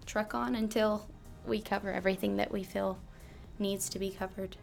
truck 0.07 0.35
on 0.35 0.55
until 0.55 1.09
we 1.47 1.61
cover 1.61 1.93
everything 1.93 2.37
that 2.37 2.53
we 2.53 2.63
feel 2.63 2.99
needs 3.59 3.89
to 3.91 3.99
be 3.99 4.11
covered. 4.11 4.57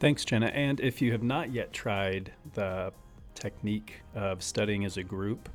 Thanks, 0.00 0.24
Jenna. 0.24 0.46
And 0.46 0.80
if 0.80 1.00
you 1.00 1.12
have 1.12 1.22
not 1.22 1.52
yet 1.52 1.72
tried 1.72 2.32
the 2.54 2.92
technique 3.34 4.02
of 4.14 4.42
studying 4.42 4.84
as 4.84 4.96
a 4.96 5.02
group, 5.02 5.48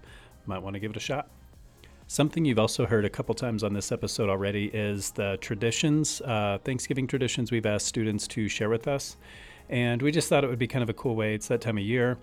might 0.46 0.60
want 0.60 0.74
to 0.76 0.80
give 0.80 0.92
it 0.92 0.98
a 0.98 1.02
shot. 1.02 1.30
Something 2.10 2.46
you've 2.46 2.60
also 2.60 2.86
heard 2.86 3.04
a 3.04 3.10
couple 3.10 3.36
times 3.36 3.64
on 3.64 3.74
this 3.74 3.92
episode 3.92 4.30
already 4.30 4.68
is 4.68 5.12
the 5.12 5.38
traditions, 5.42 6.22
uh, 6.22 6.58
Thanksgiving 6.64 7.06
traditions 7.06 7.52
we've 7.52 7.66
asked 7.66 7.86
students 7.86 8.28
to 8.30 8.48
share 8.48 8.70
with 8.70 8.88
us. 8.88 9.18
And 9.70 10.02
we 10.02 10.12
just 10.12 10.30
thought 10.30 10.46
it 10.46 10.48
would 10.50 10.58
be 10.58 10.68
kind 10.68 10.84
of 10.84 10.90
a 10.90 10.94
cool 10.94 11.16
way, 11.18 11.36
it's 11.36 11.50
that 11.50 11.60
time 11.60 11.78
of 11.78 11.84
year, 11.84 12.18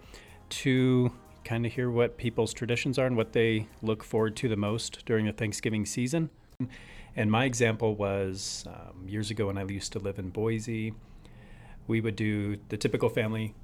to 0.48 1.12
kind 1.44 1.66
of 1.66 1.72
hear 1.72 1.90
what 1.90 2.16
people's 2.16 2.54
traditions 2.54 2.98
are 2.98 3.06
and 3.06 3.16
what 3.18 3.34
they 3.34 3.68
look 3.82 4.02
forward 4.02 4.34
to 4.36 4.48
the 4.48 4.56
most 4.56 5.04
during 5.04 5.26
the 5.26 5.32
Thanksgiving 5.32 5.84
season. 5.84 6.30
And 7.16 7.30
my 7.30 7.44
example 7.44 7.94
was 7.94 8.64
um, 8.66 9.08
years 9.08 9.30
ago 9.30 9.46
when 9.46 9.58
I 9.58 9.64
used 9.64 9.92
to 9.92 9.98
live 9.98 10.18
in 10.18 10.30
Boise, 10.30 10.94
we 11.86 12.00
would 12.00 12.16
do 12.16 12.56
the 12.68 12.76
typical 12.76 13.08
family, 13.08 13.54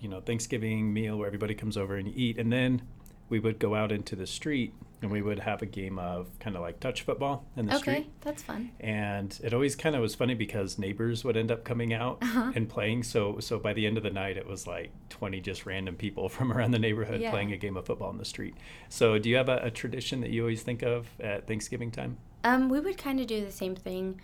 you 0.00 0.08
know, 0.08 0.20
Thanksgiving 0.20 0.92
meal 0.92 1.16
where 1.16 1.26
everybody 1.26 1.54
comes 1.54 1.76
over 1.76 1.96
and 1.96 2.08
you 2.08 2.14
eat. 2.16 2.38
And 2.38 2.52
then 2.52 2.82
we 3.28 3.38
would 3.38 3.58
go 3.58 3.74
out 3.74 3.92
into 3.92 4.16
the 4.16 4.26
street 4.26 4.74
and 5.02 5.10
we 5.10 5.22
would 5.22 5.38
have 5.40 5.60
a 5.62 5.66
game 5.66 5.98
of 5.98 6.30
kind 6.38 6.56
of 6.56 6.62
like 6.62 6.80
touch 6.80 7.02
football 7.02 7.44
in 7.56 7.66
the 7.66 7.72
okay, 7.72 7.80
street. 7.80 7.96
Okay, 7.96 8.06
that's 8.22 8.42
fun. 8.42 8.70
And 8.80 9.38
it 9.42 9.52
always 9.52 9.76
kind 9.76 9.94
of 9.94 10.02
was 10.02 10.14
funny 10.14 10.34
because 10.34 10.78
neighbors 10.78 11.24
would 11.24 11.36
end 11.36 11.50
up 11.50 11.64
coming 11.64 11.92
out 11.92 12.18
uh-huh. 12.22 12.52
and 12.54 12.68
playing. 12.68 13.02
So 13.02 13.38
so 13.40 13.58
by 13.58 13.72
the 13.72 13.86
end 13.86 13.98
of 13.98 14.02
the 14.02 14.10
night, 14.10 14.36
it 14.36 14.46
was 14.46 14.66
like 14.66 14.90
twenty 15.10 15.40
just 15.40 15.66
random 15.66 15.96
people 15.96 16.28
from 16.36 16.52
around 16.52 16.72
the 16.72 16.78
neighborhood 16.78 17.20
yeah. 17.20 17.30
playing 17.30 17.52
a 17.52 17.56
game 17.56 17.76
of 17.76 17.86
football 17.86 18.10
in 18.10 18.18
the 18.18 18.24
street. 18.24 18.54
So 18.88 19.18
do 19.18 19.28
you 19.28 19.36
have 19.36 19.48
a, 19.48 19.58
a 19.58 19.70
tradition 19.70 20.20
that 20.22 20.30
you 20.30 20.42
always 20.42 20.62
think 20.62 20.82
of 20.82 21.08
at 21.20 21.46
Thanksgiving 21.46 21.90
time? 21.90 22.18
Um, 22.44 22.68
we 22.68 22.78
would 22.78 22.98
kind 22.98 23.20
of 23.20 23.26
do 23.26 23.44
the 23.44 23.50
same 23.50 23.74
thing. 23.74 24.20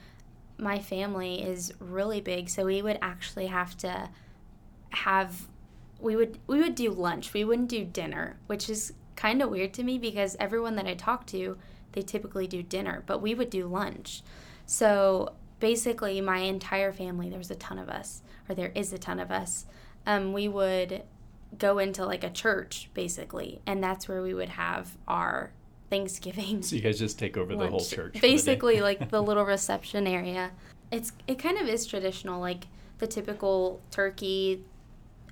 My 0.59 0.79
family 0.79 1.43
is 1.43 1.73
really 1.81 2.21
big, 2.21 2.51
so 2.51 2.67
we 2.67 2.83
would 2.83 2.99
actually 3.01 3.47
have 3.47 3.77
to 3.79 4.11
have 4.91 5.49
we 5.99 6.17
would 6.17 6.39
we 6.47 6.61
would 6.61 6.75
do 6.75 6.91
lunch. 6.91 7.33
We 7.33 7.45
wouldn't 7.45 7.69
do 7.69 7.85
dinner, 7.85 8.39
which 8.47 8.69
is 8.69 8.93
kind 9.17 9.43
of 9.43 9.51
weird 9.51 9.75
to 9.75 9.83
me 9.83 9.99
because 9.99 10.37
everyone 10.39 10.77
that 10.77 10.87
I 10.87 10.95
talk 10.95 11.27
to, 11.29 11.59
they 11.93 12.03
typically 12.03 12.47
do 12.47 12.63
dinner, 12.63 13.03
but 13.07 13.21
we 13.21 13.35
would 13.35 13.51
do 13.51 13.67
lunch. 13.67 14.23
So 14.67 15.35
basically, 15.59 16.21
my 16.21 16.39
entire 16.39 16.93
family, 16.93 17.29
there 17.29 17.39
was 17.39 17.51
a 17.51 17.57
ton 17.57 17.79
of 17.79 17.89
us, 17.89 18.23
or 18.49 18.55
there 18.55 18.73
is 18.75 18.93
a 18.93 18.99
ton 18.99 19.19
of 19.19 19.31
us, 19.31 19.67
um, 20.07 20.33
we 20.33 20.49
would 20.49 21.03
go 21.59 21.79
into 21.79 22.07
like 22.07 22.25
a 22.25 22.31
church 22.31 22.91
basically, 22.95 23.61
and 23.67 23.83
that's 23.83 24.09
where 24.09 24.23
we 24.23 24.35
would 24.35 24.51
have 24.51 24.97
our 25.09 25.53
Thanksgiving. 25.91 26.63
So 26.63 26.77
you 26.77 26.83
guys 26.83 26.99
just 26.99 27.19
take 27.19 27.37
over 27.37 27.55
lunch. 27.55 27.67
the 27.67 27.71
whole 27.71 27.85
church. 27.85 28.21
Basically, 28.21 28.77
the 28.77 28.83
like 28.91 29.11
the 29.11 29.23
little 29.23 29.45
reception 29.45 30.07
area. 30.07 30.53
It's 30.91 31.13
it 31.27 31.39
kind 31.39 31.59
of 31.59 31.69
is 31.69 31.85
traditional, 31.87 32.41
like 32.41 32.67
the 32.99 33.07
typical 33.07 33.81
turkey. 33.91 34.65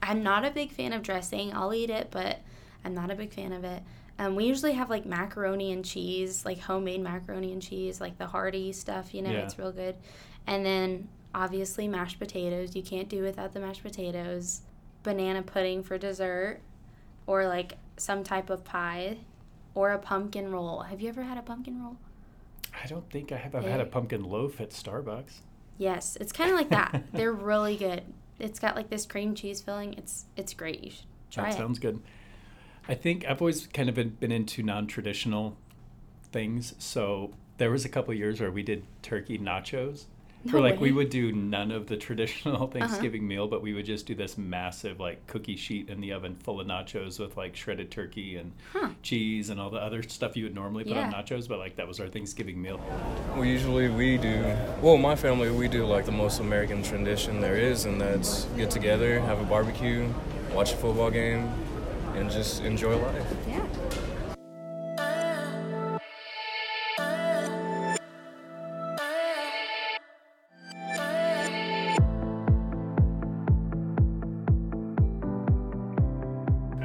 I'm 0.03 0.23
not 0.23 0.45
a 0.45 0.51
big 0.51 0.73
fan 0.73 0.93
of 0.93 1.03
dressing. 1.03 1.55
I'll 1.55 1.73
eat 1.73 1.91
it, 1.91 2.09
but 2.11 2.41
I'm 2.85 2.95
not 2.95 3.11
a 3.11 3.15
big 3.15 3.33
fan 3.33 3.53
of 3.53 3.65
it. 3.65 3.83
Um, 4.19 4.35
we 4.35 4.45
usually 4.45 4.73
have 4.73 4.91
like 4.91 5.07
macaroni 5.07 5.73
and 5.73 5.85
cheese, 5.85 6.45
like 6.45 6.59
homemade 6.59 7.01
macaroni 7.01 7.53
and 7.53 7.63
cheese, 7.63 8.01
like 8.01 8.19
the 8.19 8.27
hearty 8.27 8.73
stuff. 8.73 9.15
You 9.15 9.23
know, 9.23 9.31
yeah. 9.31 9.39
it's 9.39 9.59
real 9.59 9.73
good. 9.73 9.97
And 10.47 10.67
then 10.67 11.09
obviously 11.35 11.87
mashed 11.87 12.19
potatoes. 12.19 12.75
You 12.75 12.83
can't 12.83 13.09
do 13.09 13.23
without 13.23 13.53
the 13.53 13.61
mashed 13.61 13.83
potatoes. 13.83 14.63
Banana 15.05 15.43
pudding 15.43 15.83
for 15.85 15.97
dessert, 15.97 16.61
or 17.27 17.47
like 17.47 17.75
some 17.97 18.25
type 18.25 18.51
of 18.51 18.65
pie, 18.65 19.19
or 19.75 19.93
a 19.93 19.99
pumpkin 19.99 20.51
roll. 20.51 20.81
Have 20.83 21.01
you 21.01 21.09
ever 21.09 21.23
had 21.23 21.39
a 21.39 21.43
pumpkin 21.43 21.83
roll? 21.83 21.97
I 22.83 22.87
don't 22.87 23.09
think 23.11 23.33
I 23.33 23.37
have. 23.37 23.55
I've 23.55 23.65
had 23.65 23.81
a 23.81 23.87
pumpkin 23.87 24.25
loaf 24.25 24.61
at 24.61 24.71
Starbucks. 24.71 25.39
Yes, 25.79 26.17
it's 26.21 26.33
kind 26.33 26.51
of 26.51 26.57
like 26.57 26.71
that. 26.71 27.05
They're 27.13 27.33
really 27.33 27.77
good. 27.77 28.03
It's 28.39 28.59
got 28.59 28.77
like 28.77 28.91
this 28.91 29.07
cream 29.07 29.35
cheese 29.35 29.61
filling. 29.61 29.95
It's 29.95 30.27
it's 30.37 30.55
great. 30.55 30.83
You 30.85 30.91
should 30.91 31.07
try 31.31 31.45
that 31.45 31.55
it. 31.55 31.59
sounds 31.59 31.79
good. 31.79 32.01
I 32.89 32.95
think 32.95 33.27
I've 33.27 33.43
always 33.43 33.67
kind 33.67 33.89
of 33.89 33.95
been, 33.95 34.11
been 34.11 34.33
into 34.33 34.63
non-traditional 34.63 35.57
things. 36.33 36.75
So 36.79 37.35
there 37.59 37.71
was 37.71 37.85
a 37.85 37.89
couple 37.89 38.15
years 38.15 38.41
where 38.41 38.51
we 38.51 38.63
did 38.63 38.85
turkey 39.03 39.39
nachos, 39.39 40.05
For 40.51 40.61
like 40.61 40.81
we 40.81 40.93
would 40.93 41.11
do 41.11 41.33
none 41.33 41.71
of 41.71 41.87
the 41.89 41.97
traditional 41.97 42.55
uh-huh. 42.63 42.67
Thanksgiving 42.69 43.27
meal, 43.27 43.49
but 43.49 43.61
we 43.61 43.75
would 43.75 43.85
just 43.87 44.07
do 44.07 44.15
this 44.15 44.39
massive 44.39 45.01
like 45.01 45.27
cookie 45.27 45.57
sheet 45.57 45.89
in 45.89 46.01
the 46.01 46.13
oven 46.13 46.37
full 46.37 46.61
of 46.61 46.67
nachos 46.67 47.19
with 47.19 47.37
like 47.37 47.57
shredded 47.57 47.91
turkey 47.91 48.37
and 48.37 48.53
Huh. 48.73 48.89
cheese 49.03 49.51
and 49.51 49.61
all 49.61 49.71
the 49.71 49.79
other 49.79 50.03
stuff 50.03 50.37
you 50.37 50.45
would 50.45 50.55
normally 50.55 50.85
put 50.85 50.97
on 50.97 51.13
nachos. 51.13 51.49
But 51.49 51.59
like 51.59 51.77
that 51.77 51.89
was 51.89 52.01
our 52.01 52.09
Thanksgiving 52.09 52.61
meal. 52.63 52.81
Well, 53.35 53.45
usually 53.45 53.89
we 53.89 54.17
do. 54.17 54.57
Well, 54.81 54.97
my 54.97 55.17
family 55.17 55.51
we 55.51 55.69
do 55.69 55.85
like 55.85 56.07
the 56.07 56.13
most 56.13 56.41
American 56.41 56.83
tradition 56.83 57.41
there 57.41 57.57
is, 57.57 57.85
and 57.85 58.01
that's 58.01 58.45
get 58.57 58.71
together, 58.71 59.21
have 59.21 59.41
a 59.41 59.45
barbecue, 59.45 60.09
watch 60.53 60.73
a 60.73 60.77
football 60.77 61.11
game, 61.11 61.51
and 62.15 62.31
just 62.31 62.63
enjoy 62.63 62.97
life. 62.97 63.27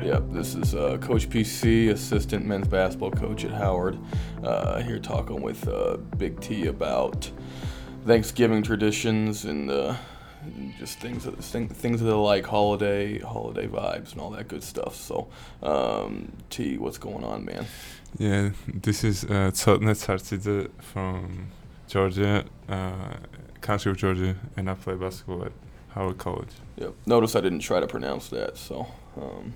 Yep, 0.03 0.23
this 0.31 0.53
is 0.55 0.75
uh, 0.75 0.97
Coach 0.97 1.29
PC, 1.29 1.89
assistant 1.89 2.45
men's 2.45 2.67
basketball 2.67 3.11
coach 3.11 3.45
at 3.45 3.51
Howard. 3.51 3.97
Uh, 4.43 4.81
here 4.81 4.99
talking 4.99 5.41
with 5.41 5.65
uh, 5.65 5.95
Big 6.17 6.41
T 6.41 6.67
about 6.67 7.31
Thanksgiving 8.05 8.63
traditions 8.63 9.45
and 9.45 9.71
uh, 9.71 9.95
just 10.77 10.99
things 10.99 11.23
that 11.23 11.41
things 11.41 12.01
that 12.01 12.11
are 12.11 12.21
like 12.21 12.45
holiday 12.45 13.17
holiday 13.19 13.65
vibes 13.65 14.11
and 14.11 14.19
all 14.19 14.29
that 14.31 14.49
good 14.49 14.61
stuff. 14.61 14.93
So, 14.93 15.29
um, 15.61 16.33
T, 16.49 16.77
what's 16.77 16.97
going 16.97 17.23
on, 17.23 17.45
man? 17.45 17.65
Yeah, 18.17 18.49
this 18.67 19.05
is 19.05 19.23
uh, 19.23 19.51
from 20.81 21.47
Georgia, 21.87 22.43
uh, 22.67 22.91
country 23.61 23.91
of 23.91 23.97
Georgia, 23.97 24.35
and 24.57 24.69
I 24.69 24.73
play 24.73 24.95
basketball 24.95 25.45
at 25.45 25.53
Howard 25.91 26.17
College. 26.17 26.51
Yep. 26.75 26.93
Notice 27.05 27.37
I 27.37 27.39
didn't 27.39 27.59
try 27.59 27.79
to 27.79 27.87
pronounce 27.87 28.27
that, 28.27 28.57
so 28.57 28.87
um, 29.15 29.53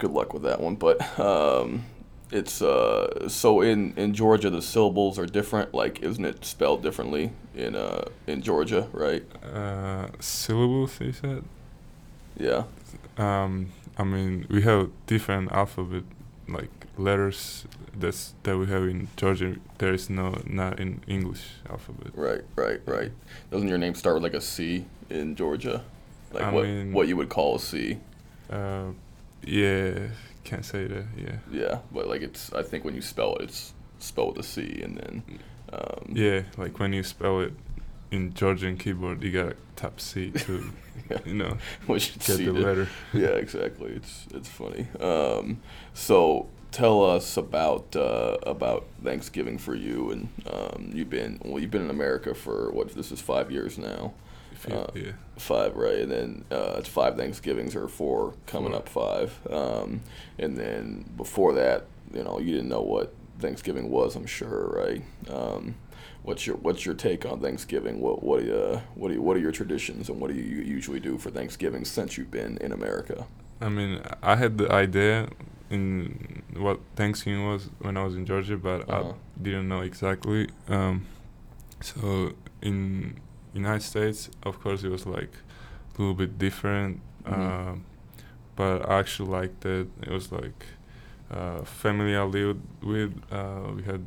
good 0.00 0.10
luck 0.10 0.34
with 0.34 0.42
that 0.42 0.60
one. 0.60 0.74
But 0.76 0.96
um, 1.18 1.84
it's 2.32 2.60
uh, 2.62 3.28
so 3.28 3.60
in 3.60 3.94
in 3.96 4.14
Georgia 4.14 4.50
the 4.50 4.62
syllables 4.62 5.18
are 5.18 5.26
different. 5.26 5.72
Like, 5.74 6.00
isn't 6.02 6.24
it 6.24 6.44
spelled 6.44 6.82
differently 6.82 7.30
in 7.54 7.76
uh 7.76 8.04
in 8.26 8.42
Georgia, 8.42 8.88
right? 8.92 9.22
Uh, 9.44 10.08
syllables, 10.20 11.00
you 11.00 11.12
said? 11.12 11.44
Yeah. 12.36 12.64
Um, 13.18 13.72
I 13.98 14.04
mean, 14.04 14.46
we 14.48 14.62
have 14.62 14.90
different 15.06 15.52
alphabet, 15.52 16.04
like 16.48 16.70
letters 16.96 17.66
that's 17.98 18.34
that 18.44 18.56
we 18.56 18.66
have 18.66 18.84
in 18.84 19.08
Georgia. 19.16 19.56
There 19.78 19.92
is 19.92 20.08
no 20.08 20.40
not 20.46 20.80
in 20.80 21.02
English 21.06 21.44
alphabet. 21.68 22.12
Right, 22.14 22.42
right, 22.56 22.80
right. 22.86 23.12
Doesn't 23.50 23.68
your 23.68 23.78
name 23.78 23.94
start 23.94 24.14
with 24.14 24.22
like 24.22 24.34
a 24.34 24.40
C 24.40 24.86
in 25.10 25.36
Georgia? 25.36 25.82
Like 26.32 26.44
I 26.44 26.52
what 26.52 26.64
mean- 26.64 26.92
what 26.92 27.08
you 27.08 27.16
would 27.16 27.28
call 27.28 27.56
a 27.56 27.60
C? 27.60 27.98
Uh, 28.48 28.92
yeah, 29.42 30.08
can't 30.44 30.64
say 30.64 30.86
that. 30.86 31.04
Yeah. 31.16 31.36
Yeah, 31.50 31.78
but 31.92 32.08
like 32.08 32.22
it's 32.22 32.52
I 32.52 32.62
think 32.62 32.84
when 32.84 32.94
you 32.94 33.02
spell 33.02 33.36
it, 33.36 33.44
it's 33.44 33.72
spelled 33.98 34.36
with 34.36 34.46
a 34.46 34.48
C, 34.48 34.80
and 34.82 34.96
then 34.96 35.22
um, 35.72 36.12
Yeah, 36.12 36.42
like 36.56 36.78
when 36.78 36.92
you 36.92 37.02
spell 37.02 37.40
it 37.40 37.52
in 38.10 38.34
Georgian 38.34 38.76
keyboard, 38.76 39.22
you 39.22 39.32
gotta 39.32 39.56
tap 39.76 40.00
C 40.00 40.30
to, 40.30 40.70
you 41.24 41.34
know, 41.34 41.56
Which 41.86 42.18
get 42.26 42.38
the 42.38 42.52
letter. 42.52 42.88
Yeah, 43.12 43.28
exactly. 43.28 43.92
It's 43.92 44.26
it's 44.34 44.48
funny. 44.48 44.86
Um, 45.00 45.60
so 45.94 46.48
tell 46.72 47.04
us 47.04 47.36
about 47.36 47.94
uh, 47.96 48.38
about 48.42 48.86
Thanksgiving 49.04 49.58
for 49.58 49.74
you, 49.74 50.10
and 50.10 50.28
um, 50.46 50.90
you've 50.92 51.10
been 51.10 51.38
well, 51.44 51.60
you've 51.60 51.70
been 51.70 51.82
in 51.84 51.90
America 51.90 52.34
for 52.34 52.70
what? 52.72 52.94
This 52.94 53.12
is 53.12 53.20
five 53.20 53.50
years 53.50 53.78
now. 53.78 54.12
If 54.62 54.68
you- 54.68 54.74
Uh, 54.76 54.90
yeah. 54.94 55.12
Five, 55.38 55.74
right? 55.76 55.98
And 56.00 56.10
then 56.12 56.44
uh, 56.50 56.74
it's 56.78 56.88
five 56.88 57.16
Thanksgivings 57.16 57.74
or 57.74 57.88
four 57.88 58.34
coming 58.46 58.70
Four. 58.72 58.78
up 58.78 58.88
five. 58.88 59.38
Um, 59.50 60.02
and 60.38 60.56
then 60.58 61.04
before 61.16 61.54
that, 61.54 61.86
you 62.12 62.22
know, 62.22 62.38
you 62.38 62.52
didn't 62.54 62.68
know 62.68 62.82
what 62.82 63.14
Thanksgiving 63.38 63.90
was. 63.90 64.16
I'm 64.16 64.26
sure, 64.26 64.66
right? 64.68 65.02
Um, 65.34 65.76
what's 66.22 66.46
your 66.46 66.56
What's 66.56 66.84
your 66.84 66.94
take 66.94 67.24
on 67.24 67.40
Thanksgiving? 67.40 68.00
What 68.00 68.22
What 68.22 68.40
uh, 68.48 68.80
What 68.94 69.10
are 69.10 69.14
you, 69.14 69.22
What 69.22 69.36
are 69.36 69.40
your 69.40 69.52
traditions, 69.52 70.10
and 70.10 70.20
what 70.20 70.28
do 70.30 70.36
you 70.36 70.62
usually 70.62 71.00
do 71.00 71.16
for 71.16 71.30
Thanksgiving 71.30 71.84
since 71.86 72.18
you've 72.18 72.30
been 72.30 72.58
in 72.58 72.72
America? 72.72 73.26
I 73.62 73.68
mean, 73.70 74.02
I 74.22 74.36
had 74.36 74.58
the 74.58 74.70
idea 74.70 75.28
in 75.70 76.42
what 76.56 76.80
Thanksgiving 76.96 77.46
was 77.46 77.70
when 77.80 77.96
I 77.96 78.04
was 78.04 78.14
in 78.14 78.26
Georgia, 78.26 78.56
but 78.58 78.80
Uh-huh. 78.90 79.12
I 79.12 79.42
didn't 79.42 79.68
know 79.68 79.80
exactly. 79.80 80.48
Um, 80.68 81.06
so 81.80 82.32
in 82.60 83.14
United 83.54 83.82
States, 83.82 84.30
of 84.42 84.60
course, 84.60 84.82
it 84.84 84.90
was 84.90 85.06
like 85.06 85.32
a 85.96 86.00
little 86.00 86.14
bit 86.14 86.38
different. 86.38 87.00
Mhm. 87.24 87.32
Um, 87.32 87.84
but 88.56 88.88
I 88.88 88.98
actually 88.98 89.30
liked 89.30 89.64
it. 89.64 89.88
It 90.02 90.10
was 90.10 90.30
like 90.32 90.66
uh, 91.30 91.62
family 91.64 92.14
I 92.16 92.22
lived 92.24 92.60
with. 92.82 93.12
Uh, 93.30 93.72
we 93.76 93.82
had 93.82 94.04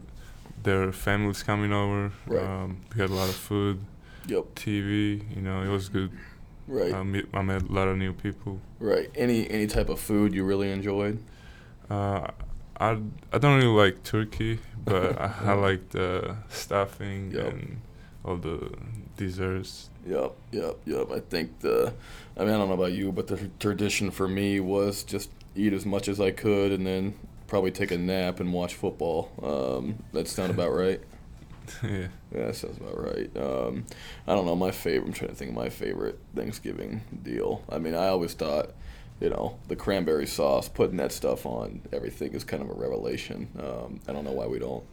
their 0.64 0.92
families 0.92 1.44
coming 1.44 1.72
over. 1.74 2.12
Right. 2.28 2.44
Um, 2.44 2.78
we 2.94 3.02
had 3.02 3.10
a 3.10 3.14
lot 3.14 3.30
of 3.30 3.36
food. 3.36 3.80
Yep. 4.28 4.56
TV. 4.56 5.24
You 5.36 5.42
know, 5.42 5.62
it 5.64 5.70
was 5.70 5.90
good. 5.90 6.12
Right. 6.68 6.94
I 6.94 7.04
met, 7.04 7.26
I 7.34 7.42
met 7.42 7.64
a 7.64 7.72
lot 7.74 7.88
of 7.90 7.98
new 7.98 8.14
people. 8.14 8.60
Right. 8.80 9.10
Any 9.16 9.50
Any 9.50 9.68
type 9.68 9.90
of 9.90 10.00
food 10.00 10.34
you 10.34 10.44
really 10.46 10.72
enjoyed? 10.72 11.20
Uh, 11.90 12.28
I, 12.80 12.98
I 13.32 13.38
don't 13.38 13.58
really 13.58 13.68
like 13.86 14.04
turkey, 14.04 14.60
but 14.84 15.20
I, 15.28 15.52
I 15.52 15.54
like 15.54 15.90
the 15.90 16.38
stuffing 16.50 17.32
Yep. 17.32 17.48
and 17.54 17.82
all 18.24 18.38
the 18.38 18.72
desserts. 19.18 19.90
Yep, 20.08 20.34
yep, 20.52 20.78
yep. 20.86 21.12
I 21.12 21.20
think 21.20 21.60
the, 21.60 21.94
I 22.38 22.42
mean, 22.42 22.50
I 22.54 22.58
don't 22.58 22.68
know 22.68 22.74
about 22.74 22.94
you, 22.94 23.12
but 23.12 23.28
the 23.28 23.50
tradition 23.60 24.12
for 24.12 24.28
me 24.28 24.60
was 24.60 25.04
just 25.04 25.30
eat 25.56 25.74
as 25.74 25.86
much 25.86 26.08
as 26.08 26.20
I 26.20 26.32
could 26.32 26.72
and 26.72 26.86
then 26.86 27.14
probably 27.48 27.72
take 27.72 27.92
a 27.92 27.98
nap 27.98 28.40
and 28.40 28.52
watch 28.54 28.76
football. 28.76 29.32
Um, 29.42 30.04
that 30.14 30.28
sound 30.28 30.52
about 30.52 30.74
right? 30.74 31.02
yeah. 31.84 32.08
Yeah, 32.34 32.48
that 32.48 32.56
sounds 32.56 32.78
about 32.78 33.00
right. 33.02 33.30
Um, 33.38 33.86
I 34.28 34.34
don't 34.36 34.46
know. 34.46 34.56
My 34.56 34.72
favorite, 34.72 35.08
I'm 35.08 35.14
trying 35.14 35.30
to 35.30 35.36
think 35.36 35.50
of 35.50 35.56
my 35.56 35.70
favorite 35.70 36.20
Thanksgiving 36.36 37.02
deal. 37.24 37.64
I 37.70 37.78
mean, 37.78 37.94
I 37.94 38.08
always 38.08 38.34
thought, 38.34 38.72
you 39.22 39.30
know, 39.30 39.58
the 39.68 39.76
cranberry 39.76 40.28
sauce, 40.28 40.68
putting 40.68 40.98
that 40.98 41.12
stuff 41.12 41.46
on 41.46 41.82
everything 41.94 42.34
is 42.34 42.44
kind 42.44 42.62
of 42.64 42.70
a 42.70 42.74
revelation. 42.74 43.48
Um, 43.60 44.00
I 44.08 44.12
don't 44.14 44.26
know 44.26 44.32
why 44.32 44.48
we 44.48 44.60
don't 44.60 44.84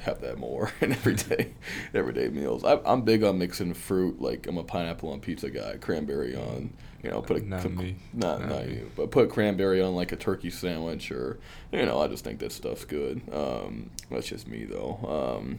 have 0.00 0.20
that 0.22 0.38
more 0.38 0.72
in 0.80 0.92
everyday 0.92 1.52
everyday 1.94 2.28
meals. 2.28 2.64
I, 2.64 2.80
I'm 2.84 3.02
big 3.02 3.22
on 3.24 3.38
mixing 3.38 3.74
fruit. 3.74 4.20
Like 4.20 4.46
I'm 4.46 4.58
a 4.58 4.64
pineapple 4.64 5.12
on 5.12 5.20
pizza 5.20 5.50
guy. 5.50 5.76
Cranberry 5.78 6.34
on, 6.34 6.72
you 7.02 7.10
know, 7.10 7.22
put 7.22 7.38
a 7.42 7.46
Not 7.48 7.62
some- 7.62 7.76
me. 7.76 7.96
not 8.12 8.40
Not 8.40 8.48
not 8.48 8.66
me. 8.66 8.74
you, 8.74 8.90
but 8.96 9.10
put 9.10 9.30
cranberry 9.30 9.80
on 9.80 9.94
like 9.94 10.12
a 10.12 10.16
turkey 10.16 10.50
sandwich 10.50 11.10
or, 11.12 11.38
you 11.72 11.84
know, 11.86 12.00
I 12.00 12.08
just 12.08 12.24
think 12.24 12.38
that 12.40 12.52
stuff's 12.52 12.84
good. 12.84 13.22
Um, 13.32 13.90
that's 14.10 14.26
just 14.28 14.48
me 14.48 14.64
though. 14.64 15.38
Um, 15.38 15.58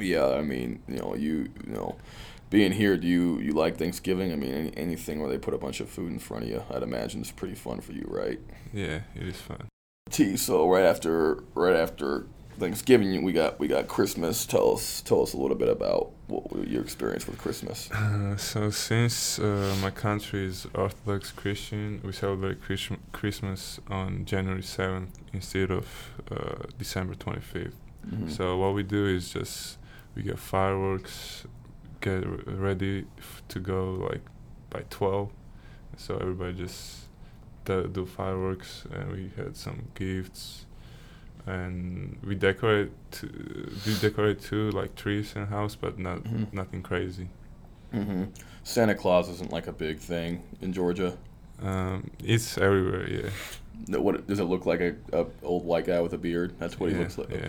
yeah, 0.00 0.26
I 0.28 0.42
mean, 0.42 0.82
you 0.88 0.98
know, 0.98 1.14
you 1.14 1.48
you 1.66 1.72
know, 1.72 1.96
being 2.50 2.72
here, 2.72 2.96
do 2.96 3.06
you 3.06 3.38
you 3.40 3.52
like 3.52 3.76
Thanksgiving? 3.78 4.32
I 4.32 4.36
mean, 4.36 4.52
any, 4.52 4.76
anything 4.76 5.20
where 5.20 5.28
they 5.30 5.38
put 5.38 5.54
a 5.54 5.58
bunch 5.58 5.80
of 5.80 5.88
food 5.88 6.10
in 6.12 6.18
front 6.18 6.44
of 6.44 6.50
you, 6.50 6.62
I'd 6.72 6.82
imagine 6.82 7.22
is 7.22 7.30
pretty 7.30 7.54
fun 7.54 7.80
for 7.80 7.92
you, 7.92 8.04
right? 8.08 8.40
Yeah, 8.72 9.00
it 9.14 9.22
is 9.28 9.40
fun. 9.40 9.68
T. 10.10 10.36
So 10.36 10.68
right 10.68 10.84
after 10.84 11.42
right 11.54 11.74
after 11.76 12.26
Thanksgiving, 12.58 13.22
we 13.22 13.32
got 13.32 13.58
we 13.58 13.68
got 13.68 13.88
Christmas. 13.88 14.46
Tell 14.46 14.74
us 14.74 15.00
tell 15.02 15.22
us 15.22 15.32
a 15.34 15.36
little 15.36 15.56
bit 15.56 15.68
about 15.68 16.10
what 16.28 16.66
your 16.68 16.82
experience 16.82 17.26
with 17.26 17.38
Christmas. 17.38 17.90
Uh, 17.90 18.36
so 18.36 18.70
since 18.70 19.38
uh, 19.38 19.74
my 19.82 19.90
country 19.90 20.46
is 20.46 20.66
Orthodox 20.74 21.32
Christian, 21.32 22.00
we 22.04 22.12
celebrate 22.12 22.62
Christ- 22.62 22.92
Christmas 23.12 23.80
on 23.90 24.24
January 24.24 24.62
7th 24.62 25.08
instead 25.32 25.70
of 25.70 25.86
uh, 26.30 26.64
December 26.78 27.14
25th. 27.14 27.72
Mhm. 28.08 28.30
So 28.30 28.56
what 28.58 28.74
we 28.74 28.82
do 28.82 29.06
is 29.06 29.30
just 29.32 29.78
we 30.14 30.22
get 30.22 30.38
fireworks, 30.38 31.44
get 32.00 32.24
r- 32.24 32.38
ready 32.46 33.04
f- 33.18 33.42
to 33.48 33.58
go 33.60 33.94
like 34.10 34.22
by 34.70 34.82
12. 34.90 35.30
So 35.96 36.16
everybody 36.18 36.54
just 36.54 37.08
do, 37.64 37.86
do 37.88 38.04
fireworks, 38.06 38.84
and 38.92 39.12
we 39.12 39.30
had 39.36 39.56
some 39.56 39.88
gifts, 39.94 40.63
and 41.46 42.16
we 42.24 42.34
decorate. 42.34 42.90
To, 43.12 43.26
we 43.86 43.94
decorate 44.00 44.40
too, 44.40 44.70
like 44.70 44.94
trees 44.94 45.34
in 45.36 45.46
house, 45.46 45.74
but 45.76 45.98
not 45.98 46.24
Mhm. 46.24 46.52
nothing 46.52 46.82
crazy. 46.82 47.28
hmm 47.92 48.24
Santa 48.64 48.94
Claus 48.94 49.28
isn't 49.28 49.52
like 49.52 49.66
a 49.68 49.72
big 49.72 49.98
thing 49.98 50.42
in 50.60 50.72
Georgia. 50.72 51.16
Um, 51.62 52.10
it's 52.18 52.58
everywhere, 52.58 53.08
yeah. 53.08 53.30
No, 53.86 54.00
what 54.00 54.26
does 54.26 54.40
it 54.40 54.44
look 54.44 54.64
like? 54.64 54.80
A, 54.80 54.94
a 55.12 55.26
old 55.42 55.64
white 55.64 55.84
guy 55.86 56.00
with 56.00 56.14
a 56.14 56.18
beard? 56.18 56.54
That's 56.58 56.80
what 56.80 56.90
he 56.90 56.96
looks 56.96 57.18
like. 57.18 57.30
yeah, 57.30 57.48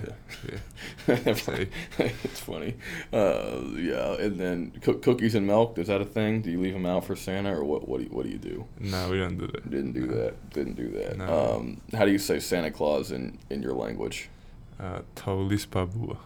Okay. 1.07 1.69
it's 1.99 2.39
funny. 2.41 2.75
Uh, 3.13 3.61
yeah, 3.75 4.15
and 4.19 4.38
then 4.38 4.71
coo- 4.81 4.97
cookies 4.99 5.33
and 5.35 5.47
milk. 5.47 5.77
Is 5.77 5.88
that 5.88 6.01
a 6.01 6.05
thing? 6.05 6.41
Do 6.41 6.51
you 6.51 6.59
leave 6.59 6.73
them 6.73 6.85
out 6.85 7.05
for 7.05 7.15
Santa, 7.15 7.55
or 7.55 7.63
what? 7.63 7.88
What 7.88 7.99
do 7.99 8.03
you, 8.03 8.09
what 8.09 8.25
do 8.25 8.31
you 8.31 8.38
do? 8.38 8.65
No, 8.79 9.09
we 9.09 9.17
don't 9.17 9.38
do 9.38 9.47
that. 9.47 9.69
Didn't 9.69 9.93
do 9.93 10.07
that. 10.07 10.49
Didn't 10.49 10.75
do 10.75 10.89
that. 10.91 11.17
No. 11.17 11.55
Um, 11.57 11.81
how 11.93 12.03
do 12.05 12.11
you 12.11 12.19
say 12.19 12.39
Santa 12.39 12.69
Claus 12.71 13.11
in 13.11 13.38
in 13.49 13.61
your 13.61 13.73
language? 13.73 14.29
Uh, 14.77 15.01
Tovlis 15.15 15.65
Babua. 15.67 16.17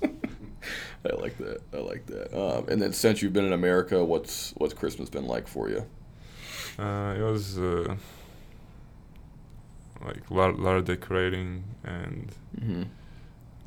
I 0.02 1.14
like 1.16 1.38
that. 1.38 1.60
I 1.72 1.78
like 1.78 2.06
that. 2.06 2.32
Um, 2.36 2.68
and 2.68 2.80
then 2.82 2.92
since 2.92 3.22
you've 3.22 3.32
been 3.32 3.44
in 3.46 3.52
America, 3.52 4.04
what's 4.04 4.52
what's 4.56 4.74
Christmas 4.74 5.08
been 5.10 5.26
like 5.26 5.48
for 5.48 5.68
you? 5.68 5.84
Uh, 6.78 7.14
it 7.18 7.22
was 7.22 7.58
uh, 7.58 7.96
like 10.04 10.28
a 10.30 10.34
lot, 10.34 10.58
lot 10.58 10.76
of 10.76 10.84
decorating 10.84 11.64
and 11.84 12.32
Mhm. 12.60 12.86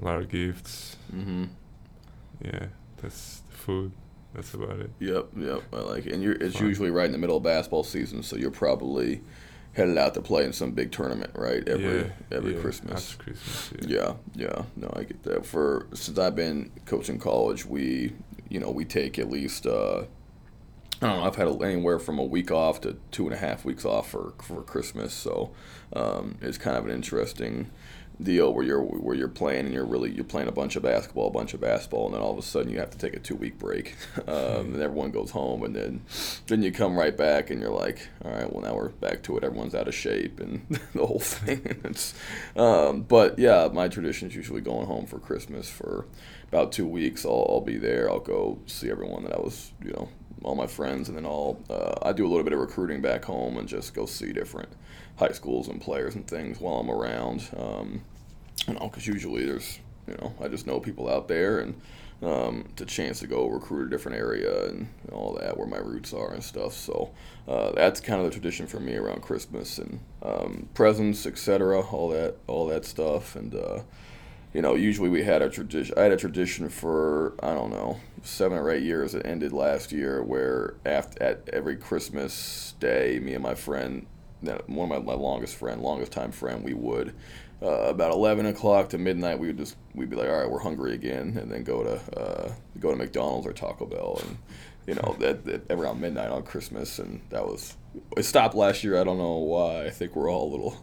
a 0.01 0.05
lot 0.05 0.19
of 0.19 0.29
gifts. 0.29 0.97
Mm-hmm. 1.13 1.45
Yeah, 2.43 2.67
that's 3.01 3.41
the 3.49 3.57
food. 3.57 3.91
That's 4.33 4.53
about 4.53 4.79
it. 4.79 4.91
Yep, 4.99 5.27
yep. 5.37 5.63
I 5.73 5.77
like 5.79 6.05
it. 6.05 6.13
And 6.13 6.21
you're, 6.23 6.33
it's 6.33 6.57
Fun. 6.57 6.67
usually 6.67 6.91
right 6.91 7.05
in 7.07 7.11
the 7.11 7.17
middle 7.17 7.37
of 7.37 7.43
basketball 7.43 7.83
season, 7.83 8.21
so 8.23 8.35
you're 8.35 8.51
probably 8.51 9.21
headed 9.73 9.97
out 9.97 10.13
to 10.13 10.21
play 10.21 10.45
in 10.45 10.53
some 10.53 10.71
big 10.71 10.91
tournament, 10.91 11.31
right? 11.35 11.67
Every 11.67 11.97
Yeah, 12.01 12.03
every 12.31 12.55
yeah, 12.55 12.61
Christmas. 12.61 13.15
Christmas, 13.15 13.71
yeah. 13.87 14.13
yeah, 14.35 14.45
yeah. 14.47 14.63
No, 14.75 14.91
I 14.95 15.03
get 15.03 15.23
that. 15.23 15.45
For 15.45 15.87
since 15.93 16.17
I've 16.19 16.35
been 16.35 16.71
coaching 16.85 17.17
college, 17.19 17.65
we 17.65 18.13
you 18.49 18.59
know 18.59 18.69
we 18.71 18.85
take 18.85 19.17
at 19.19 19.29
least 19.29 19.65
uh, 19.65 20.03
I 21.01 21.07
don't 21.07 21.17
know. 21.17 21.23
I've 21.23 21.35
had 21.35 21.61
anywhere 21.61 21.97
from 21.97 22.19
a 22.19 22.23
week 22.23 22.51
off 22.51 22.81
to 22.81 22.97
two 23.11 23.25
and 23.25 23.33
a 23.33 23.37
half 23.37 23.63
weeks 23.63 23.85
off 23.85 24.09
for 24.09 24.33
for 24.41 24.61
Christmas, 24.61 25.13
so 25.13 25.51
um, 25.93 26.37
it's 26.41 26.57
kind 26.57 26.77
of 26.77 26.85
an 26.85 26.91
interesting 26.91 27.71
deal 28.21 28.53
where 28.53 28.65
you're 28.65 28.81
where 28.81 29.15
you're 29.15 29.29
playing 29.29 29.65
and 29.65 29.73
you're 29.73 29.85
really 29.85 30.11
you're 30.11 30.25
playing 30.25 30.49
a 30.49 30.51
bunch 30.51 30.75
of 30.75 30.83
basketball, 30.83 31.27
a 31.27 31.31
bunch 31.31 31.53
of 31.53 31.61
basketball, 31.61 32.07
and 32.07 32.15
then 32.15 32.21
all 32.21 32.33
of 32.33 32.37
a 32.37 32.41
sudden 32.41 32.69
you 32.69 32.79
have 32.79 32.89
to 32.89 32.97
take 32.97 33.15
a 33.15 33.19
two 33.19 33.35
week 33.35 33.57
break, 33.57 33.95
um, 34.27 34.73
and 34.73 34.81
everyone 34.81 35.11
goes 35.11 35.31
home, 35.31 35.63
and 35.63 35.73
then 35.73 36.01
then 36.47 36.61
you 36.61 36.71
come 36.71 36.97
right 36.97 37.15
back 37.15 37.49
and 37.49 37.61
you're 37.61 37.71
like, 37.71 38.09
all 38.25 38.31
right, 38.31 38.51
well 38.51 38.61
now 38.61 38.75
we're 38.75 38.89
back 38.89 39.23
to 39.23 39.37
it. 39.37 39.43
Everyone's 39.43 39.75
out 39.75 39.87
of 39.87 39.95
shape 39.95 40.39
and 40.41 40.65
the 40.93 41.05
whole 41.05 41.19
thing. 41.19 41.61
it's, 41.85 42.13
um, 42.57 43.03
but 43.03 43.39
yeah, 43.39 43.69
my 43.71 43.87
tradition 43.87 44.27
is 44.27 44.35
usually 44.35 44.61
going 44.61 44.87
home 44.87 45.05
for 45.05 45.19
Christmas 45.19 45.69
for 45.69 46.07
about 46.49 46.73
two 46.73 46.87
weeks. 46.87 47.25
I'll, 47.25 47.47
I'll 47.49 47.61
be 47.61 47.77
there. 47.77 48.09
I'll 48.09 48.19
go 48.19 48.59
see 48.65 48.89
everyone 48.89 49.23
that 49.23 49.33
I 49.33 49.39
was, 49.39 49.71
you 49.81 49.91
know, 49.91 50.09
all 50.43 50.55
my 50.55 50.67
friends, 50.67 51.09
and 51.09 51.17
then 51.17 51.25
I'll 51.25 51.59
uh, 51.69 51.95
I 52.01 52.13
do 52.13 52.25
a 52.25 52.29
little 52.29 52.43
bit 52.43 52.53
of 52.53 52.59
recruiting 52.59 53.01
back 53.01 53.25
home 53.25 53.57
and 53.57 53.67
just 53.67 53.93
go 53.93 54.05
see 54.05 54.31
different 54.31 54.69
high 55.17 55.31
schools 55.31 55.67
and 55.67 55.81
players 55.81 56.15
and 56.15 56.27
things 56.27 56.59
while 56.59 56.75
I'm 56.75 56.89
around. 56.89 57.47
Um, 57.57 58.03
you 58.67 58.73
know, 58.73 58.87
because 58.87 59.07
usually 59.07 59.45
there's, 59.45 59.79
you 60.07 60.15
know, 60.15 60.33
I 60.41 60.47
just 60.47 60.67
know 60.67 60.79
people 60.79 61.09
out 61.09 61.27
there 61.27 61.59
and 61.59 61.79
um, 62.21 62.65
it's 62.71 62.81
a 62.81 62.85
chance 62.85 63.19
to 63.19 63.27
go 63.27 63.47
recruit 63.47 63.87
a 63.87 63.89
different 63.89 64.17
area 64.17 64.67
and 64.67 64.87
all 65.11 65.33
that 65.35 65.57
where 65.57 65.67
my 65.67 65.77
roots 65.77 66.13
are 66.13 66.33
and 66.33 66.43
stuff. 66.43 66.73
So 66.73 67.11
uh, 67.47 67.71
that's 67.71 67.99
kind 68.01 68.19
of 68.19 68.25
the 68.25 68.31
tradition 68.31 68.67
for 68.67 68.79
me 68.79 68.95
around 68.95 69.21
Christmas 69.21 69.77
and 69.77 69.99
um, 70.21 70.67
presents, 70.73 71.25
etc. 71.25 71.81
All 71.81 72.09
that, 72.09 72.35
all 72.47 72.67
that 72.67 72.85
stuff, 72.85 73.35
and 73.35 73.55
uh, 73.55 73.81
you 74.53 74.61
know, 74.61 74.75
usually 74.75 75.09
we 75.09 75.23
had 75.23 75.41
a 75.41 75.49
tradition. 75.49 75.95
I 75.97 76.03
had 76.03 76.11
a 76.11 76.17
tradition 76.17 76.69
for 76.69 77.35
I 77.41 77.53
don't 77.53 77.69
know 77.69 77.99
seven 78.23 78.57
or 78.57 78.71
eight 78.71 78.83
years. 78.83 79.13
It 79.13 79.25
ended 79.25 79.53
last 79.53 79.91
year, 79.91 80.23
where 80.23 80.75
after 80.85 81.21
at 81.21 81.49
every 81.53 81.75
Christmas 81.75 82.73
day, 82.79 83.19
me 83.19 83.33
and 83.33 83.43
my 83.43 83.55
friend, 83.55 84.05
one 84.41 84.91
of 84.91 85.05
my, 85.05 85.13
my 85.13 85.19
longest 85.19 85.55
friend, 85.55 85.81
longest 85.81 86.11
time 86.11 86.31
friend, 86.31 86.63
we 86.63 86.73
would 86.73 87.13
uh, 87.61 87.67
about 87.67 88.11
eleven 88.11 88.45
o'clock 88.47 88.89
to 88.89 88.97
midnight. 88.97 89.37
We 89.37 89.47
would 89.47 89.57
just 89.57 89.75
we'd 89.93 90.09
be 90.09 90.15
like, 90.15 90.29
all 90.29 90.41
right, 90.41 90.49
we're 90.49 90.59
hungry 90.59 90.93
again, 90.93 91.37
and 91.39 91.51
then 91.51 91.63
go 91.63 91.83
to 91.83 92.19
uh, 92.19 92.53
go 92.79 92.91
to 92.91 92.97
McDonald's 92.97 93.45
or 93.45 93.53
Taco 93.53 93.85
Bell, 93.85 94.19
and 94.25 94.37
you 94.87 94.95
know 94.95 95.15
that, 95.19 95.45
that 95.45 95.71
around 95.71 96.01
midnight 96.01 96.31
on 96.31 96.41
Christmas, 96.43 96.97
and 96.97 97.21
that 97.29 97.45
was 97.45 97.75
it 98.17 98.23
stopped 98.23 98.55
last 98.55 98.83
year. 98.83 98.99
I 98.99 99.03
don't 99.03 99.17
know 99.17 99.37
why. 99.37 99.85
I 99.85 99.89
think 99.91 100.15
we're 100.15 100.31
all 100.31 100.49
a 100.49 100.51
little. 100.51 100.77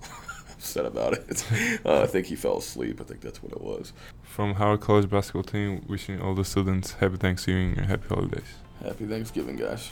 Upset 0.56 0.86
about 0.86 1.14
it. 1.14 1.44
Uh, 1.84 2.02
I 2.02 2.06
think 2.06 2.26
he 2.26 2.34
fell 2.34 2.58
asleep. 2.58 3.00
I 3.00 3.04
think 3.04 3.20
that's 3.20 3.42
what 3.42 3.52
it 3.52 3.60
was. 3.60 3.92
From 4.22 4.54
Howard 4.54 4.80
College 4.80 5.08
basketball 5.08 5.44
team, 5.44 5.84
wishing 5.86 6.20
all 6.20 6.34
the 6.34 6.44
students 6.44 6.94
happy 6.94 7.16
Thanksgiving 7.16 7.76
and 7.76 7.86
happy 7.86 8.08
holidays. 8.08 8.48
Happy 8.82 9.06
Thanksgiving, 9.06 9.56
guys. 9.56 9.90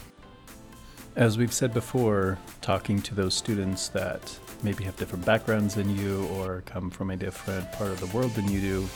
As 1.17 1.39
we've 1.39 1.53
said 1.53 1.73
before, 1.73 2.39
talking 2.61 3.01
to 3.03 3.15
those 3.15 3.35
students 3.35 3.89
that 3.89 4.37
maybe 4.63 4.83
have 4.85 4.97
different 4.97 5.25
backgrounds 5.25 5.75
than 5.75 5.97
you 5.97 6.27
or 6.35 6.63
come 6.67 6.91
from 6.91 7.11
a 7.11 7.17
different 7.17 7.71
part 7.73 7.91
of 7.91 8.01
the 8.01 8.17
world 8.17 8.33
than 8.35 8.51
you 8.51 8.61
do 8.61 8.89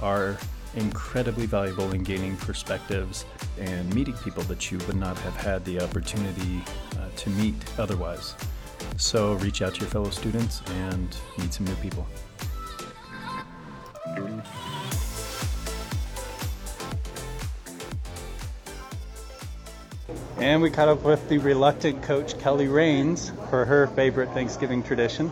are 0.00 0.38
incredibly 0.76 1.46
valuable 1.46 1.92
in 1.92 2.04
gaining 2.04 2.36
perspectives 2.36 3.24
and 3.58 3.92
meeting 3.94 4.14
people 4.18 4.42
that 4.44 4.70
you 4.70 4.78
would 4.86 4.96
not 4.96 5.18
have 5.18 5.34
had 5.36 5.64
the 5.64 5.80
opportunity 5.80 6.62
uh, 6.92 7.08
to 7.16 7.30
meet 7.30 7.54
otherwise. 7.78 8.34
So 8.96 9.34
reach 9.34 9.62
out 9.62 9.74
to 9.74 9.80
your 9.80 9.88
fellow 9.88 10.10
students 10.10 10.62
and 10.66 11.16
meet 11.38 11.52
some 11.54 11.66
new 11.66 11.74
people. 11.76 12.06
And 20.38 20.62
we 20.62 20.70
caught 20.70 20.88
up 20.88 21.02
with 21.02 21.28
the 21.28 21.38
reluctant 21.38 22.02
coach 22.04 22.38
Kelly 22.38 22.68
Rains 22.68 23.32
for 23.50 23.64
her 23.64 23.88
favorite 23.88 24.30
Thanksgiving 24.30 24.84
tradition. 24.84 25.30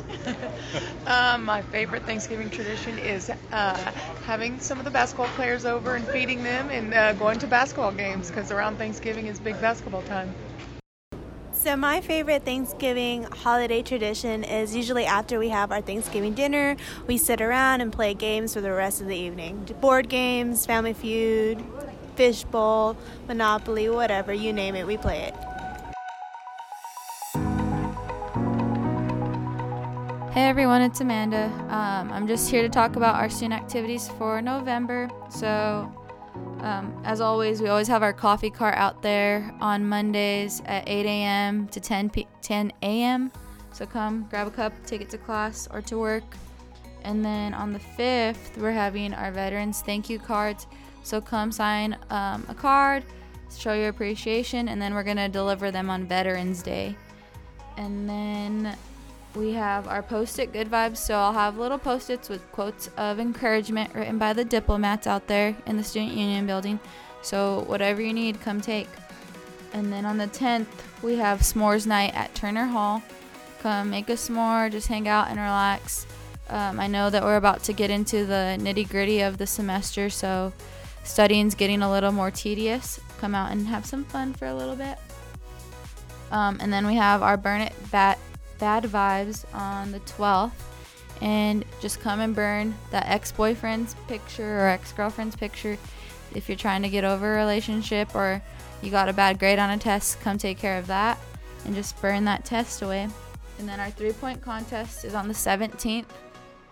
Um, 1.07 1.45
my 1.45 1.63
favorite 1.63 2.03
Thanksgiving 2.03 2.51
tradition 2.51 2.99
is 2.99 3.31
uh, 3.53 3.93
having 4.25 4.59
some 4.59 4.79
of 4.79 4.85
the 4.85 4.91
basketball 4.91 5.29
players 5.29 5.65
over 5.65 5.95
and 5.95 6.05
feeding 6.09 6.43
them 6.43 6.71
and 6.71 6.93
uh, 6.93 7.13
going 7.13 7.39
to 7.39 7.47
basketball 7.47 7.93
games 7.93 8.29
because 8.29 8.51
around 8.51 8.79
Thanksgiving 8.79 9.29
is 9.29 9.39
big 9.39 9.61
basketball 9.61 10.03
time. 10.03 10.35
So, 11.57 11.75
my 11.75 12.03
favorite 12.03 12.45
Thanksgiving 12.45 13.25
holiday 13.25 13.83
tradition 13.83 14.45
is 14.45 14.77
usually 14.77 15.07
after 15.07 15.39
we 15.39 15.49
have 15.49 15.73
our 15.73 15.81
Thanksgiving 15.81 16.35
dinner, 16.35 16.77
we 17.07 17.17
sit 17.17 17.41
around 17.41 17.81
and 17.81 17.91
play 17.91 18.13
games 18.13 18.53
for 18.53 18.61
the 18.61 18.71
rest 18.73 19.01
of 19.01 19.09
the 19.09 19.17
evening. 19.17 19.67
Board 19.81 20.09
games, 20.11 20.67
Family 20.67 20.93
Feud, 20.93 21.65
Fishbowl, 22.15 22.97
Monopoly, 23.27 23.89
whatever, 23.89 24.35
you 24.35 24.53
name 24.53 24.75
it, 24.77 24.87
we 24.87 24.99
play 24.99 25.23
it. 25.23 25.35
Hey 30.33 30.49
everyone, 30.49 30.83
it's 30.83 31.01
Amanda. 31.01 31.47
Um, 31.71 32.13
I'm 32.13 32.29
just 32.29 32.51
here 32.51 32.61
to 32.61 32.69
talk 32.69 32.97
about 32.97 33.15
our 33.15 33.31
student 33.31 33.55
activities 33.55 34.09
for 34.19 34.43
November. 34.43 35.09
So, 35.31 35.91
um, 36.61 37.03
as 37.05 37.21
always, 37.21 37.61
we 37.61 37.69
always 37.69 37.89
have 37.89 38.03
our 38.03 38.13
coffee 38.13 38.51
cart 38.51 38.75
out 38.77 39.03
there 39.03 39.55
on 39.61 39.89
Mondays 39.89 40.63
at 40.67 40.89
8 40.89 41.07
a.m. 41.07 41.69
to 41.69 41.81
10 41.81 42.11
p- 42.11 42.29
10 42.43 42.73
a.m. 42.83 43.31
So 43.73 43.87
come 43.87 44.27
grab 44.31 44.47
a 44.47 44.51
cup, 44.51 44.73
take 44.87 45.01
it 45.01 45.11
to 45.11 45.19
class 45.19 45.69
or 45.71 45.83
to 45.83 45.99
work. 45.99 46.25
And 47.05 47.25
then 47.25 47.55
on 47.55 47.73
the 47.73 47.79
5th, 47.79 48.57
we're 48.57 48.73
having 48.73 49.15
our 49.15 49.31
veterans 49.31 49.83
thank 49.83 50.09
you 50.09 50.19
cards. 50.19 50.67
So 51.03 51.21
come 51.21 51.53
sign 51.53 51.97
um, 52.11 52.45
a 52.49 52.55
card, 52.55 53.05
show 53.57 53.75
your 53.75 53.91
appreciation, 53.91 54.69
and 54.69 54.81
then 54.83 54.95
we're 54.95 55.05
gonna 55.05 55.29
deliver 55.29 55.71
them 55.71 55.89
on 55.89 56.07
Veterans 56.07 56.63
Day. 56.63 56.97
And 57.77 58.09
then 58.09 58.77
we 59.37 59.53
have 59.53 59.87
our 59.87 60.03
post-it 60.03 60.53
good 60.53 60.71
vibes 60.71 60.97
so 60.97 61.15
i'll 61.15 61.33
have 61.33 61.59
little 61.59 61.79
post-its 61.79 62.29
with 62.29 62.51
quotes 62.53 62.89
of 62.97 63.21
encouragement 63.21 63.95
written 63.95 64.17
by 64.17 64.33
the 64.33 64.45
diplomats 64.45 65.07
out 65.07 65.27
there 65.27 65.55
in 65.67 65.77
the 65.77 65.85
student 65.85 66.13
union 66.13 66.47
building. 66.47 66.81
So 67.23 67.65
whatever 67.67 68.01
you 68.01 68.13
need 68.13 68.41
come 68.41 68.61
take. 68.61 68.89
And 69.73 69.93
then 69.93 70.07
on 70.07 70.17
the 70.17 70.29
10th 70.29 70.67
we 71.03 71.17
have 71.17 71.41
s'mores 71.41 71.87
night 71.87 72.15
at 72.15 72.35
turner 72.35 72.65
hall. 72.65 73.03
Come 73.61 73.91
make 73.91 74.09
a 74.09 74.15
s'more 74.15 74.71
just 74.71 74.89
hang 74.89 75.07
out 75.07 75.29
and 75.29 75.39
relax. 75.39 76.07
Um, 76.49 76.79
i 76.79 76.87
know 76.87 77.11
that 77.11 77.23
we're 77.23 77.37
about 77.37 77.63
to 77.65 77.73
get 77.73 77.91
into 77.91 78.25
the 78.25 78.57
nitty-gritty 78.61 79.21
of 79.21 79.37
the 79.37 79.47
semester 79.47 80.09
so 80.09 80.53
studying's 81.03 81.57
getting 81.57 81.83
a 81.83 81.91
little 81.91 82.13
more 82.13 82.31
tedious. 82.31 83.01
Come 83.19 83.35
out 83.35 83.51
and 83.51 83.67
have 83.67 83.85
some 83.85 84.05
fun 84.05 84.33
for 84.33 84.47
a 84.47 84.55
little 84.55 84.77
bit. 84.77 84.97
Um, 86.31 86.59
and 86.61 86.73
then 86.73 86.87
we 86.87 86.95
have 86.95 87.23
our 87.23 87.37
burn 87.37 87.61
it 87.61 87.73
bat 87.91 88.19
bad 88.59 88.85
vibes 88.85 89.45
on 89.55 89.93
the 89.93 90.01
12th 90.01 90.53
and 91.23 91.65
just 91.81 92.01
come 92.01 92.21
and 92.21 92.35
burn 92.35 92.75
that 92.91 93.07
ex-boyfriend's 93.07 93.95
picture 94.07 94.61
or 94.61 94.69
ex-girlfriend's 94.69 95.37
picture 95.37 95.79
if 96.35 96.49
you're 96.49 96.57
trying 96.57 96.83
to 96.83 96.89
get 96.89 97.05
over 97.05 97.35
a 97.35 97.37
relationship 97.37 98.15
or 98.15 98.43
you 98.83 98.91
got 98.91 99.09
a 99.09 99.13
bad 99.13 99.39
grade 99.39 99.59
on 99.59 99.71
a 99.71 99.79
test 99.79 100.21
come 100.21 100.37
take 100.37 100.59
care 100.59 100.79
of 100.79 100.87
that 100.87 101.19
and 101.65 101.75
just 101.75 102.01
burn 102.03 102.25
that 102.25 102.45
test 102.45 102.83
away. 102.83 103.09
And 103.59 103.69
then 103.69 103.81
our 103.81 103.91
three 103.91 104.13
point 104.13 104.43
contest 104.43 105.05
is 105.05 105.15
on 105.15 105.29
the 105.29 105.35
17th 105.35 106.05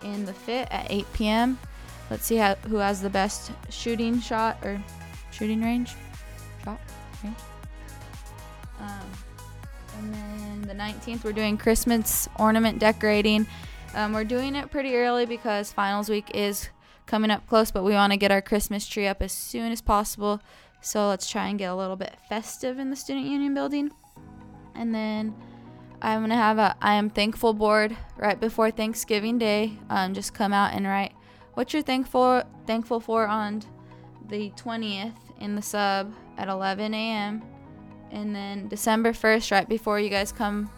in 0.03 0.25
the 0.25 0.33
fit 0.33 0.67
at 0.69 0.91
8 0.91 1.05
p.m 1.13 1.57
let's 2.09 2.25
see 2.25 2.35
how, 2.35 2.55
who 2.67 2.77
has 2.77 3.01
the 3.01 3.09
best 3.09 3.51
shooting 3.69 4.19
shot 4.19 4.57
or 4.63 4.81
shooting 5.31 5.61
range? 5.61 5.93
Shot? 6.63 6.79
Range? 7.23 7.35
Um, 8.79 9.11
the 10.67 10.73
19th, 10.73 11.23
we're 11.23 11.33
doing 11.33 11.57
Christmas 11.57 12.27
ornament 12.37 12.79
decorating. 12.79 13.47
Um, 13.93 14.13
we're 14.13 14.23
doing 14.23 14.55
it 14.55 14.71
pretty 14.71 14.95
early 14.95 15.25
because 15.25 15.71
finals 15.71 16.09
week 16.09 16.31
is 16.33 16.69
coming 17.05 17.31
up 17.31 17.47
close, 17.47 17.71
but 17.71 17.83
we 17.83 17.93
want 17.93 18.11
to 18.11 18.17
get 18.17 18.31
our 18.31 18.41
Christmas 18.41 18.87
tree 18.87 19.07
up 19.07 19.21
as 19.21 19.31
soon 19.31 19.71
as 19.71 19.81
possible. 19.81 20.41
So 20.81 21.07
let's 21.07 21.29
try 21.29 21.47
and 21.47 21.57
get 21.57 21.71
a 21.71 21.75
little 21.75 21.95
bit 21.95 22.15
festive 22.29 22.77
in 22.79 22.89
the 22.89 22.95
Student 22.95 23.25
Union 23.25 23.53
building. 23.53 23.91
And 24.75 24.93
then 24.93 25.33
I'm 26.01 26.19
going 26.19 26.29
to 26.29 26.35
have 26.35 26.57
a 26.57 26.75
I 26.81 26.93
am 26.95 27.09
thankful 27.09 27.53
board 27.53 27.95
right 28.17 28.39
before 28.39 28.71
Thanksgiving 28.71 29.37
Day. 29.37 29.79
Um, 29.89 30.13
just 30.13 30.33
come 30.33 30.53
out 30.53 30.73
and 30.73 30.85
write 30.85 31.13
what 31.53 31.73
you're 31.73 31.81
thankful 31.81 32.43
thankful 32.67 32.99
for 32.99 33.27
on 33.27 33.63
the 34.27 34.51
20th 34.51 35.13
in 35.39 35.55
the 35.55 35.61
sub 35.61 36.13
at 36.37 36.47
11 36.47 36.93
a.m. 36.93 37.41
And 38.15 38.33
then 38.33 38.69
December 38.69 39.11
1st, 39.11 39.51
right 39.51 39.67
before 39.67 39.99
you 39.99 40.09
guys 40.09 40.31
come 40.31 40.69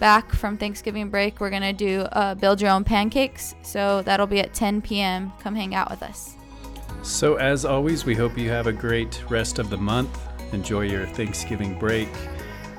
back 0.00 0.32
from 0.32 0.56
Thanksgiving 0.56 1.10
break, 1.10 1.38
we're 1.38 1.50
going 1.50 1.62
to 1.62 1.74
do 1.74 2.00
uh, 2.12 2.34
build 2.34 2.62
your 2.62 2.70
own 2.70 2.82
pancakes. 2.82 3.54
So 3.62 4.00
that'll 4.02 4.26
be 4.26 4.40
at 4.40 4.54
10 4.54 4.80
p.m. 4.80 5.30
Come 5.38 5.54
hang 5.54 5.74
out 5.74 5.90
with 5.90 6.02
us. 6.02 6.34
So, 7.02 7.36
as 7.36 7.64
always, 7.64 8.04
we 8.04 8.14
hope 8.14 8.36
you 8.36 8.48
have 8.50 8.66
a 8.66 8.72
great 8.72 9.22
rest 9.30 9.58
of 9.58 9.68
the 9.70 9.76
month. 9.76 10.18
Enjoy 10.52 10.80
your 10.80 11.06
Thanksgiving 11.06 11.78
break. 11.78 12.08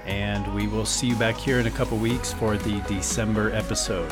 And 0.05 0.53
we 0.55 0.67
will 0.67 0.85
see 0.85 1.07
you 1.07 1.15
back 1.15 1.35
here 1.35 1.59
in 1.59 1.67
a 1.67 1.71
couple 1.71 1.97
weeks 1.97 2.33
for 2.33 2.57
the 2.57 2.81
December 2.87 3.53
episode. 3.53 4.11